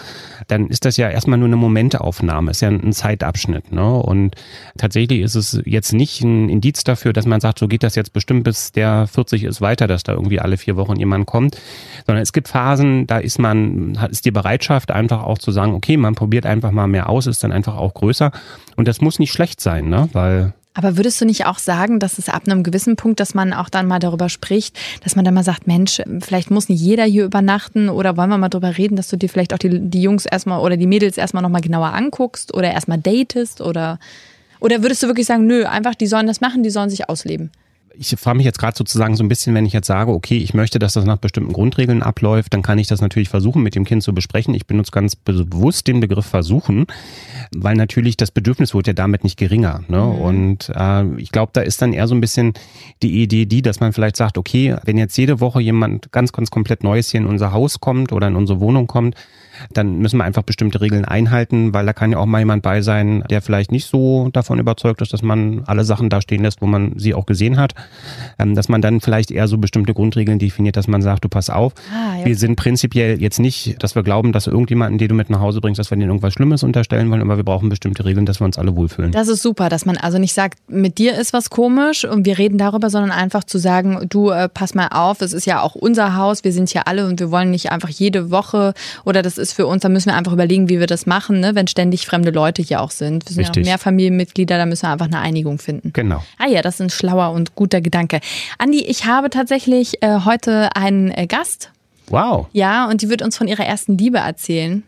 dann 0.48 0.68
ist 0.68 0.86
das 0.86 0.98
ja 0.98 1.08
erstmal 1.08 1.38
nur 1.38 1.48
eine 1.48 1.56
Momentaufnahme, 1.56 2.50
ist 2.50 2.62
ja 2.62 2.70
ein, 2.70 2.84
ein 2.84 2.94
Zeitabschnitt. 2.94 3.72
Ne? 3.72 3.94
Und 3.94 4.36
tatsächlich 4.76 5.22
ist 5.22 5.36
es 5.36 5.62
jetzt 5.66 5.94
nicht 5.94 6.22
ein 6.22 6.50
Indiz 6.50 6.84
dafür, 6.84 7.14
dass 7.14 7.28
man 7.28 7.42
sagt, 7.42 7.60
so 7.60 7.68
geht 7.68 7.84
das 7.84 7.94
jetzt 7.94 8.12
bestimmt 8.12 8.44
bis 8.44 8.72
der 8.72 9.06
40 9.06 9.44
ist 9.44 9.62
weiter, 9.62 9.86
dass 9.86 10.02
da 10.02 10.14
irgendwie 10.14 10.40
alle 10.40 10.58
vier 10.58 10.78
Wochen 10.78 10.96
jemand 10.96 11.28
kommt, 11.28 11.58
sondern 12.08 12.24
es 12.24 12.34
gibt 12.34 12.48
Phasen, 12.48 13.06
da 13.06 13.20
ist 13.20 13.38
man, 13.38 13.96
ist 14.10 14.26
die 14.26 14.32
Bereitschaft 14.32 14.90
einfach 14.90 15.22
auch 15.24 15.38
zu 15.38 15.52
sagen, 15.52 15.76
okay, 15.76 15.96
man 15.96 16.16
probiert 16.16 16.48
einfach 16.48 16.72
mal 16.72 16.88
mehr 16.88 17.08
aus, 17.08 17.28
ist 17.28 17.44
dann 17.44 17.52
einfach 17.52 17.78
auch 17.78 17.94
größer. 17.94 18.32
Und 18.78 18.88
das 18.88 19.00
muss 19.00 19.20
nicht 19.20 19.32
schlecht 19.32 19.62
sein, 19.62 19.90
ne? 19.90 20.10
weil 20.14 20.54
aber 20.74 20.98
würdest 20.98 21.22
du 21.22 21.26
nicht 21.26 21.46
auch 21.46 21.60
sagen, 21.60 22.00
dass 22.00 22.18
es 22.18 22.30
ab 22.30 22.44
einem 22.46 22.64
gewissen 22.64 22.96
Punkt, 22.96 23.20
dass 23.20 23.34
man 23.34 23.54
auch 23.54 23.70
dann 23.70 23.88
mal 23.88 24.00
darüber 24.00 24.30
spricht, 24.30 24.78
dass 25.04 25.16
man 25.16 25.24
dann 25.24 25.34
mal 25.34 25.44
sagt, 25.44 25.68
Mensch, 25.68 26.02
vielleicht 26.22 26.50
muss 26.50 26.70
nicht 26.70 26.82
jeder 26.82 27.04
hier 27.04 27.26
übernachten 27.26 27.90
oder 27.90 28.18
wollen 28.18 28.30
wir 28.30 28.38
mal 28.38 28.50
darüber 28.50 28.78
reden, 28.78 28.96
dass 28.96 29.08
du 29.08 29.18
dir 29.18 29.30
vielleicht 29.30 29.54
auch 29.54 29.60
die, 29.60 29.80
die 29.80 30.02
Jungs 30.02 30.26
erstmal 30.26 30.62
oder 30.62 30.78
die 30.78 30.88
Mädels 30.88 31.18
erstmal 31.18 31.44
nochmal 31.44 31.62
genauer 31.62 31.94
anguckst 31.94 32.54
oder 32.54 32.72
erstmal 32.72 32.98
datest 32.98 33.62
oder, 33.62 34.00
oder 34.60 34.82
würdest 34.82 35.04
du 35.04 35.08
wirklich 35.08 35.28
sagen, 35.28 35.46
nö, 35.46 35.66
einfach 35.66 35.96
die 35.96 36.08
sollen 36.08 36.28
das 36.28 36.42
machen, 36.42 36.64
die 36.64 36.72
sollen 36.72 36.90
sich 36.90 37.08
ausleben? 37.10 37.52
Ich 37.96 38.16
frage 38.18 38.38
mich 38.38 38.46
jetzt 38.46 38.60
gerade 38.60 38.76
sozusagen 38.76 39.16
so 39.16 39.24
ein 39.24 39.30
bisschen, 39.30 39.54
wenn 39.54 39.66
ich 39.66 39.74
jetzt 39.74 39.88
sage, 39.88 40.12
okay, 40.12 40.38
ich 40.38 40.54
möchte, 40.54 40.80
dass 40.80 40.94
das 40.94 41.06
nach 41.06 41.18
bestimmten 41.18 41.54
Grundregeln 41.54 42.02
abläuft, 42.02 42.54
dann 42.54 42.64
kann 42.64 42.80
ich 42.80 42.88
das 42.88 43.02
natürlich 43.02 43.30
versuchen, 43.30 43.62
mit 43.62 43.76
dem 43.76 43.86
Kind 43.86 44.02
zu 44.02 44.14
besprechen. 44.14 44.54
Ich 44.56 44.66
benutze 44.66 44.92
ganz 44.92 45.16
bewusst 45.16 45.88
den 45.88 46.00
Begriff 46.00 46.26
versuchen, 46.26 46.88
weil 47.56 47.76
natürlich 47.76 48.18
das 48.18 48.32
Bedürfnis 48.32 48.74
wird 48.74 48.88
ja 48.88 48.94
damit 48.94 49.24
nicht 49.24 49.38
geringer. 49.38 49.84
Ne? 49.88 50.00
Mhm. 50.00 50.22
Und 50.22 50.72
äh, 50.76 51.06
ich 51.18 51.32
glaube, 51.32 51.52
da 51.54 51.62
ist 51.62 51.82
dann 51.82 51.94
eher 51.94 52.08
so 52.08 52.16
ein 52.16 52.22
bisschen 52.22 52.54
die 53.04 53.22
Idee 53.22 53.46
die, 53.46 53.62
dass 53.62 53.80
man 53.80 53.94
vielleicht 53.94 54.18
sagt, 54.18 54.38
okay, 54.38 54.76
wenn 54.86 54.98
jetzt 54.98 55.18
jede 55.18 55.40
Woche 55.40 55.62
jemand 55.62 56.12
ganz, 56.12 56.32
ganz 56.32 56.50
komplett 56.50 56.84
Neues 56.84 57.12
hier 57.12 57.20
in 57.20 57.28
unser 57.28 57.52
Haus 57.52 57.80
kommt 57.80 58.12
oder 58.12 58.28
in 58.28 58.36
unsere 58.36 58.60
Wohnung 58.60 58.88
kommt, 58.88 59.16
dann 59.72 60.00
müssen 60.00 60.18
wir 60.18 60.24
einfach 60.24 60.44
bestimmte 60.44 60.82
Regeln 60.82 61.06
einhalten, 61.06 61.74
weil 61.74 61.86
da 61.86 61.94
kann 61.94 62.12
ja 62.12 62.18
auch 62.18 62.26
mal 62.26 62.40
jemand 62.40 62.64
bei 62.64 62.82
sein, 62.82 63.24
der 63.30 63.42
vielleicht 63.42 63.72
nicht 63.72 63.88
so 63.88 64.30
davon 64.34 64.60
überzeugt 64.60 65.02
ist, 65.02 65.14
dass 65.14 65.22
man 65.22 65.64
alle 65.66 65.84
Sachen 65.84 66.10
da 66.10 66.22
stehen 66.22 66.44
lässt, 66.44 66.62
wo 66.62 66.66
man 66.66 66.94
sie 66.98 67.14
auch 67.14 67.26
gesehen 67.26 67.58
hat. 67.58 67.74
Ähm, 68.40 68.56
dass 68.56 68.70
man 68.70 68.82
dann 68.82 69.02
vielleicht 69.02 69.32
eher 69.32 69.48
so 69.48 69.58
bestimmte 69.58 69.94
Grundregeln 69.94 70.40
definiert, 70.40 70.76
dass 70.76 70.88
man 70.88 71.02
sagt, 71.02 71.24
du 71.24 71.30
pass 71.30 71.50
auf, 71.50 71.74
ah, 71.92 72.20
ja. 72.20 72.26
wir 72.26 72.36
sind 72.36 72.56
prinzipiell 72.56 73.22
jetzt 73.22 73.40
nicht, 73.40 73.82
dass 73.82 73.96
wir 73.96 74.04
glauben, 74.04 74.32
dass 74.32 74.48
irgendjemanden, 74.48 74.98
den 74.98 75.10
du 75.10 75.16
mit 75.16 75.30
nach 75.30 75.40
Hause 75.40 75.62
bringst, 75.62 75.80
dass 75.80 75.92
wir 75.92 75.98
denen 75.98 76.10
irgendwas 76.10 76.34
Schlimmes 76.34 76.64
unterstellen 76.64 77.10
wollen, 77.12 77.22
aber 77.22 77.38
wir 77.38 77.44
brauchen 77.44 77.70
bestimmte 77.70 78.06
Regeln, 78.06 78.26
dass 78.26 78.40
wir 78.42 78.46
uns 78.46 78.58
alle 78.58 78.76
wohlfühlen. 78.76 79.12
Das 79.12 79.28
ist 79.28 79.42
super, 79.42 79.70
dass 79.70 79.86
man 79.86 79.98
also 79.98 80.18
nicht 80.18 80.34
sagt, 80.34 80.60
mit 80.68 80.98
dir 80.98 81.18
ist 81.18 81.34
was 81.34 81.50
komisch 81.50 82.06
und 82.06 82.26
wir 82.26 82.38
reden 82.38 82.58
darüber, 82.58 82.90
sondern 82.90 83.12
einfach 83.12 83.44
zu 83.44 83.58
sagen, 83.58 84.06
du 84.10 84.30
äh, 84.30 84.50
pass 84.50 84.74
mal 84.74 84.88
auf, 84.88 85.22
es 85.22 85.34
ist 85.34 85.46
ja 85.46 85.62
auch 85.62 85.76
unser 85.76 86.16
Haus, 86.16 86.44
wir 86.44 86.52
sind 86.52 86.70
hier 86.70 86.88
alle 86.88 87.08
und 87.08 87.20
wir 87.20 87.32
wollen 87.32 87.52
nicht 87.52 87.72
einfach 87.72 87.90
jede 87.90 88.32
Woche 88.32 88.74
oder 89.06 89.22
das 89.22 89.38
ist 89.38 89.53
für 89.54 89.68
uns, 89.68 89.84
da 89.84 89.90
müssen 89.90 90.10
wir 90.10 90.16
einfach 90.16 90.34
überlegen, 90.34 90.70
wie 90.70 90.80
wir 90.80 90.88
das 90.88 91.06
machen, 91.06 91.40
ne? 91.40 91.56
wenn 91.56 91.68
ständig 91.68 92.06
fremde 92.06 92.32
Leute 92.32 92.62
hier 92.62 92.82
auch 92.82 92.92
sind. 92.92 93.26
Wir 93.26 93.34
sind 93.34 93.46
Richtig. 93.46 93.66
ja 93.66 93.72
mehr 93.72 93.78
Familienmitglieder, 93.78 94.58
da 94.58 94.66
müssen 94.66 94.84
wir 94.84 94.92
einfach 94.92 95.06
eine 95.06 95.20
Einigung 95.20 95.60
finden. 95.60 95.92
Genau. 95.94 96.24
Ah 96.38 96.48
ja, 96.48 96.62
das 96.62 96.76
ist 96.76 96.82
ein 96.82 96.90
schlauer 96.90 97.32
und 97.32 97.56
guter 97.56 97.82
Gedanke. 97.82 98.20
Andi, 98.58 98.84
ich 98.84 99.06
habe 99.06 99.30
tatsächlich 99.30 100.02
äh, 100.02 100.20
heute 100.26 100.76
einen 100.76 101.12
äh, 101.12 101.28
Gast. 101.28 101.72
Wow. 102.08 102.48
Ja, 102.52 102.90
und 102.90 103.02
die 103.02 103.10
wird 103.10 103.22
uns 103.22 103.38
von 103.38 103.48
ihrer 103.48 103.66
ersten 103.66 103.98
Liebe 103.98 104.18
erzählen. 104.18 104.84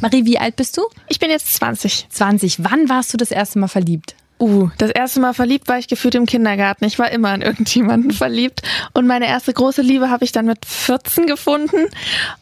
Marie, 0.00 0.24
wie 0.24 0.38
alt 0.38 0.56
bist 0.56 0.76
du? 0.76 0.82
Ich 1.08 1.18
bin 1.18 1.30
jetzt 1.30 1.54
20. 1.54 2.06
20. 2.08 2.64
Wann 2.64 2.88
warst 2.88 3.12
du 3.12 3.16
das 3.16 3.30
erste 3.30 3.58
Mal 3.58 3.68
verliebt? 3.68 4.14
Uh, 4.40 4.70
das 4.78 4.90
erste 4.90 5.20
Mal 5.20 5.34
verliebt 5.34 5.68
war 5.68 5.78
ich 5.78 5.86
gefühlt 5.86 6.14
im 6.14 6.24
Kindergarten. 6.24 6.86
Ich 6.86 6.98
war 6.98 7.10
immer 7.10 7.34
in 7.34 7.42
irgendjemanden 7.42 8.10
verliebt. 8.10 8.62
Und 8.94 9.06
meine 9.06 9.28
erste 9.28 9.52
große 9.52 9.82
Liebe 9.82 10.08
habe 10.08 10.24
ich 10.24 10.32
dann 10.32 10.46
mit 10.46 10.64
14 10.64 11.26
gefunden. 11.26 11.76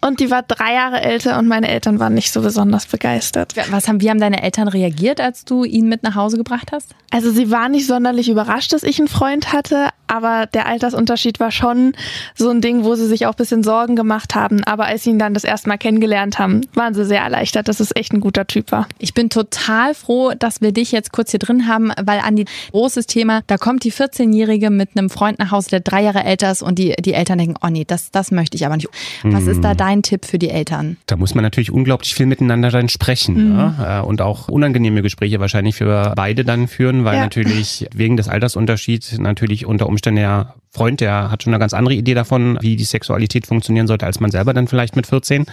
Und 0.01 0.21
die 0.21 0.31
war 0.31 0.43
drei 0.43 0.75
Jahre 0.75 1.01
älter 1.01 1.39
und 1.39 1.49
meine 1.49 1.67
Eltern 1.67 1.99
waren 1.99 2.15
nicht 2.15 2.33
so 2.33 2.41
besonders 2.41 2.87
begeistert. 2.87 3.55
Was 3.71 3.89
haben, 3.89 4.01
wie 4.01 4.11
haben 4.11 4.21
deine 4.21 4.43
Eltern 4.43 4.69
reagiert, 4.69 5.21
als 5.21 5.45
du 5.45 5.65
ihn 5.65 5.89
mit 5.89 6.05
nach 6.05 6.15
Hause 6.15 6.37
gebracht 6.37 6.71
hast? 6.71 6.95
Also 7.11 7.33
sie 7.33 7.51
waren 7.51 7.73
nicht 7.73 7.87
sonderlich 7.87 8.29
überrascht, 8.29 8.73
dass 8.73 8.83
ich 8.85 8.99
einen 8.99 9.09
Freund 9.09 9.53
hatte, 9.53 9.89
aber 10.07 10.47
der 10.47 10.67
Altersunterschied 10.67 11.41
war 11.41 11.51
schon 11.51 11.95
so 12.35 12.51
ein 12.51 12.61
Ding, 12.61 12.85
wo 12.85 12.95
sie 12.95 13.07
sich 13.07 13.27
auch 13.27 13.33
ein 13.33 13.37
bisschen 13.37 13.63
Sorgen 13.63 13.97
gemacht 13.97 14.35
haben. 14.35 14.63
Aber 14.65 14.85
als 14.85 15.05
sie 15.05 15.11
ihn 15.11 15.19
dann 15.19 15.35
das 15.35 15.45
erste 15.45 15.69
Mal 15.69 15.79
kennengelernt 15.79 16.39
haben, 16.39 16.61
waren 16.75 16.95
sie 16.95 17.05
sehr 17.05 17.23
erleichtert, 17.23 17.67
dass 17.67 17.81
es 17.81 17.97
echt 17.97 18.13
ein 18.13 18.21
guter 18.21 18.47
Typ 18.47 18.71
war. 18.71 18.87
Ich 18.99 19.15
bin 19.15 19.31
total 19.31 19.95
froh, 19.95 20.33
dass 20.39 20.61
wir 20.61 20.73
dich 20.73 20.93
jetzt 20.93 21.13
kurz 21.13 21.31
hier 21.31 21.41
drin 21.41 21.67
haben 21.67 21.88
weil 22.03 22.21
Andi, 22.21 22.45
großes 22.73 23.07
Thema, 23.07 23.43
da 23.47 23.57
kommt 23.57 23.85
die 23.85 23.93
14-Jährige 23.93 24.71
mit 24.71 24.91
einem 24.97 25.11
Freund 25.11 25.39
nach 25.39 25.51
Hause, 25.51 25.71
der 25.71 25.81
drei 25.81 26.03
Jahre 26.03 26.25
älter 26.25 26.51
ist 26.51 26.63
und 26.63 26.79
die, 26.79 26.95
die 26.99 27.15
Eltern 27.15 27.39
denken, 27.39 27.55
oh 27.63 27.69
nee, 27.69 27.85
das, 27.87 28.11
das 28.11 28.31
möchte 28.31 28.57
ich 28.57 28.67
aber 28.67 28.77
nicht. 28.77 28.89
Was 29.23 29.47
ist 29.47 29.63
da 29.63 29.71
hm. 29.71 29.77
dein 29.77 30.03
Tipp 30.03 30.25
für 30.25 30.39
die 30.39 30.51
Eltern? 30.51 30.97
Da 31.07 31.17
muss 31.17 31.35
man 31.35 31.43
natürlich 31.43 31.71
unglaublich 31.71 32.15
viel 32.15 32.27
miteinander 32.27 32.71
dann 32.71 32.89
sprechen 32.89 33.51
mhm. 33.51 33.57
ne? 33.57 34.05
und 34.05 34.21
auch 34.21 34.49
unangenehme 34.49 35.03
Gespräche 35.03 35.41
wahrscheinlich 35.41 35.77
für 35.77 36.13
beide 36.17 36.45
dann 36.45 36.69
führen, 36.69 37.05
weil 37.05 37.17
ja. 37.17 37.23
natürlich 37.23 37.87
wegen 37.95 38.17
des 38.17 38.29
Altersunterschieds 38.29 39.19
natürlich 39.19 39.67
unter 39.67 39.87
Umständen 39.87 40.21
ja 40.21 40.55
Freund, 40.79 41.01
der 41.01 41.31
hat 41.31 41.43
schon 41.43 41.53
eine 41.53 41.61
ganz 41.61 41.75
andere 41.75 41.95
Idee 41.95 42.15
davon, 42.15 42.57
wie 42.61 42.77
die 42.77 42.85
Sexualität 42.85 43.47
funktionieren 43.47 43.87
sollte, 43.87 44.07
als 44.07 44.21
man 44.21 44.31
selber 44.31 44.55
dann 44.55 44.69
vielleicht 44.69 44.95
mit 44.97 45.07
14. 45.07 45.45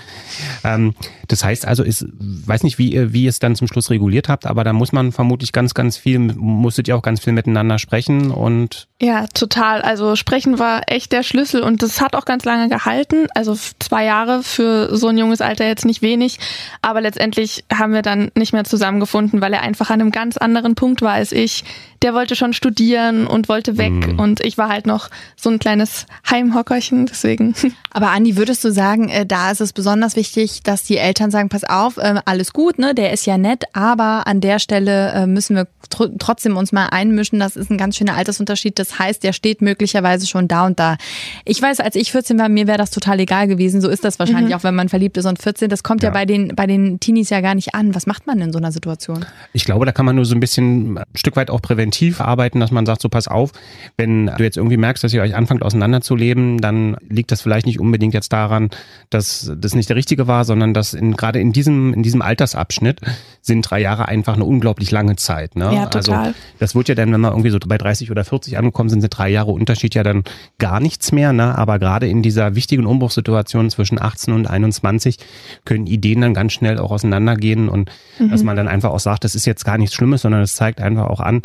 Ähm, 0.63 0.93
das 1.27 1.43
heißt 1.43 1.65
also, 1.67 1.83
ich 1.83 2.05
weiß 2.19 2.63
nicht, 2.63 2.77
wie, 2.77 3.11
wie 3.11 3.23
ihr 3.23 3.29
es 3.29 3.39
dann 3.39 3.55
zum 3.55 3.67
Schluss 3.67 3.89
reguliert 3.89 4.29
habt, 4.29 4.45
aber 4.45 4.63
da 4.63 4.71
muss 4.71 4.91
man 4.91 5.11
vermutlich 5.11 5.51
ganz, 5.51 5.73
ganz 5.73 5.97
viel, 5.97 6.19
musstet 6.19 6.87
ihr 6.87 6.95
auch 6.95 7.01
ganz 7.01 7.19
viel 7.19 7.33
miteinander 7.33 7.79
sprechen 7.79 8.31
und. 8.31 8.87
Ja, 9.01 9.25
total. 9.27 9.81
Also 9.81 10.15
sprechen 10.15 10.57
war 10.57 10.83
echt 10.87 11.11
der 11.11 11.21
Schlüssel 11.21 11.61
und 11.61 11.83
das 11.83 11.99
hat 11.99 12.15
auch 12.15 12.23
ganz 12.23 12.45
lange 12.45 12.69
gehalten. 12.69 13.27
Also 13.35 13.57
zwei 13.79 14.05
Jahre 14.05 14.41
für 14.41 14.95
so 14.95 15.09
ein 15.09 15.17
junges 15.17 15.41
Alter 15.41 15.67
jetzt 15.67 15.83
nicht 15.83 16.01
wenig, 16.01 16.39
aber 16.81 17.01
letztendlich 17.01 17.65
haben 17.73 17.91
wir 17.91 18.03
dann 18.03 18.31
nicht 18.35 18.53
mehr 18.53 18.63
zusammengefunden, 18.63 19.41
weil 19.41 19.51
er 19.51 19.63
einfach 19.63 19.89
an 19.89 19.99
einem 19.99 20.11
ganz 20.11 20.37
anderen 20.37 20.75
Punkt 20.75 21.01
war 21.01 21.11
als 21.11 21.33
ich. 21.33 21.65
Der 22.03 22.13
wollte 22.13 22.37
schon 22.37 22.53
studieren 22.53 23.27
und 23.27 23.49
wollte 23.49 23.77
weg 23.77 23.91
mhm. 23.91 24.19
und 24.19 24.45
ich 24.45 24.57
war 24.57 24.69
halt 24.69 24.85
noch 24.87 25.09
so 25.35 25.49
ein 25.49 25.59
kleines 25.59 26.05
Heimhockerchen, 26.29 27.05
deswegen. 27.05 27.53
Aber 27.91 28.11
Andi, 28.11 28.37
würdest 28.37 28.63
du 28.63 28.71
sagen, 28.71 29.09
äh, 29.09 29.25
da 29.25 29.51
ist 29.51 29.59
es 29.59 29.73
besonders 29.73 30.15
wichtig, 30.15 30.61
dass 30.63 30.83
die 30.83 30.97
Eltern 30.97 31.31
sagen, 31.31 31.49
pass 31.49 31.65
auf, 31.65 31.97
äh, 31.97 32.21
alles 32.23 32.53
gut, 32.53 32.79
ne, 32.79 32.95
der 32.95 33.11
ist 33.11 33.25
ja 33.25 33.37
nett, 33.37 33.63
aber 33.73 34.27
an 34.27 34.39
der 34.39 34.59
Stelle 34.59 35.11
äh, 35.11 35.27
müssen 35.27 35.55
wir 35.55 35.67
tr 35.89 36.09
trotzdem 36.17 36.57
uns 36.57 36.71
mal 36.71 36.87
einmischen. 36.87 37.39
Das 37.39 37.55
ist 37.55 37.69
ein 37.69 37.77
ganz 37.77 37.97
schöner 37.97 38.15
Altersunterschied. 38.15 38.77
Das 38.85 38.99
heißt, 38.99 39.23
der 39.23 39.33
steht 39.33 39.61
möglicherweise 39.61 40.27
schon 40.27 40.47
da 40.47 40.65
und 40.65 40.79
da. 40.79 40.97
Ich 41.43 41.61
weiß, 41.61 41.79
als 41.79 41.95
ich 41.95 42.11
14 42.11 42.37
war, 42.37 42.49
mir 42.49 42.67
wäre 42.67 42.77
das 42.77 42.91
total 42.91 43.19
egal 43.19 43.47
gewesen. 43.47 43.81
So 43.81 43.89
ist 43.89 44.03
das 44.03 44.19
wahrscheinlich 44.19 44.49
mhm. 44.49 44.59
auch, 44.59 44.63
wenn 44.63 44.75
man 44.75 44.89
verliebt 44.89 45.17
ist 45.17 45.25
und 45.25 45.41
14. 45.41 45.69
Das 45.69 45.81
kommt 45.81 46.03
ja. 46.03 46.09
ja, 46.09 46.13
bei 46.13 46.25
den, 46.25 46.55
bei 46.55 46.67
den 46.67 46.99
Teenies 46.99 47.29
ja 47.29 47.41
gar 47.41 47.55
nicht 47.55 47.73
an. 47.73 47.95
Was 47.95 48.05
macht 48.05 48.27
man 48.27 48.39
in 48.41 48.53
so 48.53 48.59
einer 48.59 48.71
Situation? 48.71 49.25
Ich 49.53 49.65
glaube, 49.65 49.85
da 49.85 49.91
kann 49.91 50.05
man 50.05 50.15
nur 50.15 50.25
so 50.25 50.35
ein 50.35 50.39
bisschen 50.39 50.97
ein 50.97 51.03
Stück 51.15 51.35
weit 51.35 51.49
auch 51.49 51.61
präventiv 51.61 52.21
arbeiten, 52.21 52.59
dass 52.59 52.71
man 52.71 52.85
sagt, 52.85 53.01
so 53.01 53.09
pass 53.09 53.27
auf, 53.27 53.51
wenn 53.97 54.27
du 54.27 54.43
jetzt 54.43 54.57
irgendwie 54.57 54.77
merkst, 54.77 55.03
dass 55.03 55.13
ihr 55.13 55.21
euch 55.21 55.35
anfangt 55.35 55.63
auseinanderzuleben, 55.63 56.59
dann 56.59 56.97
liegt 57.09 57.31
das 57.31 57.41
vielleicht 57.41 57.65
nicht 57.65 57.79
unbedingt 57.79 58.13
jetzt 58.13 58.31
daran, 58.33 58.69
dass 59.09 59.51
das 59.57 59.73
nicht 59.73 59.89
der 59.89 59.95
richtige 59.95 60.27
war, 60.27 60.45
sondern 60.45 60.73
dass 60.73 60.93
in, 60.93 61.15
gerade 61.15 61.39
in 61.39 61.53
diesem, 61.53 61.93
in 61.93 62.03
diesem 62.03 62.21
Altersabschnitt 62.21 63.01
sind 63.41 63.61
drei 63.63 63.81
Jahre 63.81 64.07
einfach 64.07 64.35
eine 64.35 64.45
unglaublich 64.45 64.91
lange 64.91 65.15
Zeit. 65.15 65.55
Ne? 65.55 65.65
Ja, 65.73 65.85
total. 65.87 66.27
Also 66.27 66.35
das 66.59 66.75
wird 66.75 66.89
ja 66.89 66.95
dann, 66.95 67.11
wenn 67.11 67.21
wir 67.21 67.29
irgendwie 67.29 67.49
so 67.49 67.59
bei 67.65 67.77
30 67.77 68.11
oder 68.11 68.23
40 68.25 68.57
angekommen 68.75 68.89
sind, 68.89 69.01
sind 69.01 69.17
drei 69.17 69.29
Jahre 69.29 69.51
Unterschied 69.51 69.95
ja 69.95 70.03
dann 70.03 70.23
gar 70.59 70.79
nichts 70.79 71.11
mehr. 71.11 71.31
Ne? 71.31 71.57
Aber 71.57 71.79
gerade 71.79 72.07
in 72.07 72.21
dieser 72.21 72.55
wichtigen 72.55 72.85
Umbruchssituation 72.85 73.69
zwischen 73.69 74.01
18 74.01 74.33
und 74.33 74.47
21 74.47 75.17
können 75.63 75.87
Ideen 75.87 76.21
dann 76.21 76.33
ganz 76.33 76.53
schnell 76.53 76.77
auch 76.79 76.91
auseinandergehen 76.91 77.69
und 77.69 77.89
mhm. 78.19 78.29
dass 78.29 78.43
man 78.43 78.57
dann 78.57 78.67
einfach 78.67 78.91
auch 78.91 78.99
sagt, 78.99 79.23
das 79.23 79.35
ist 79.35 79.45
jetzt 79.45 79.63
gar 79.63 79.77
nichts 79.77 79.95
Schlimmes, 79.95 80.21
sondern 80.21 80.41
es 80.41 80.55
zeigt 80.55 80.81
einfach 80.81 81.07
auch 81.07 81.21
an, 81.21 81.41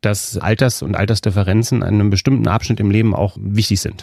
dass 0.00 0.36
Alters- 0.36 0.82
und 0.82 0.96
Altersdifferenzen 0.96 1.78
in 1.78 1.84
einem 1.84 2.10
bestimmten 2.10 2.48
Abschnitt 2.48 2.80
im 2.80 2.90
Leben 2.90 3.14
auch 3.14 3.36
wichtig 3.40 3.80
sind. 3.80 4.02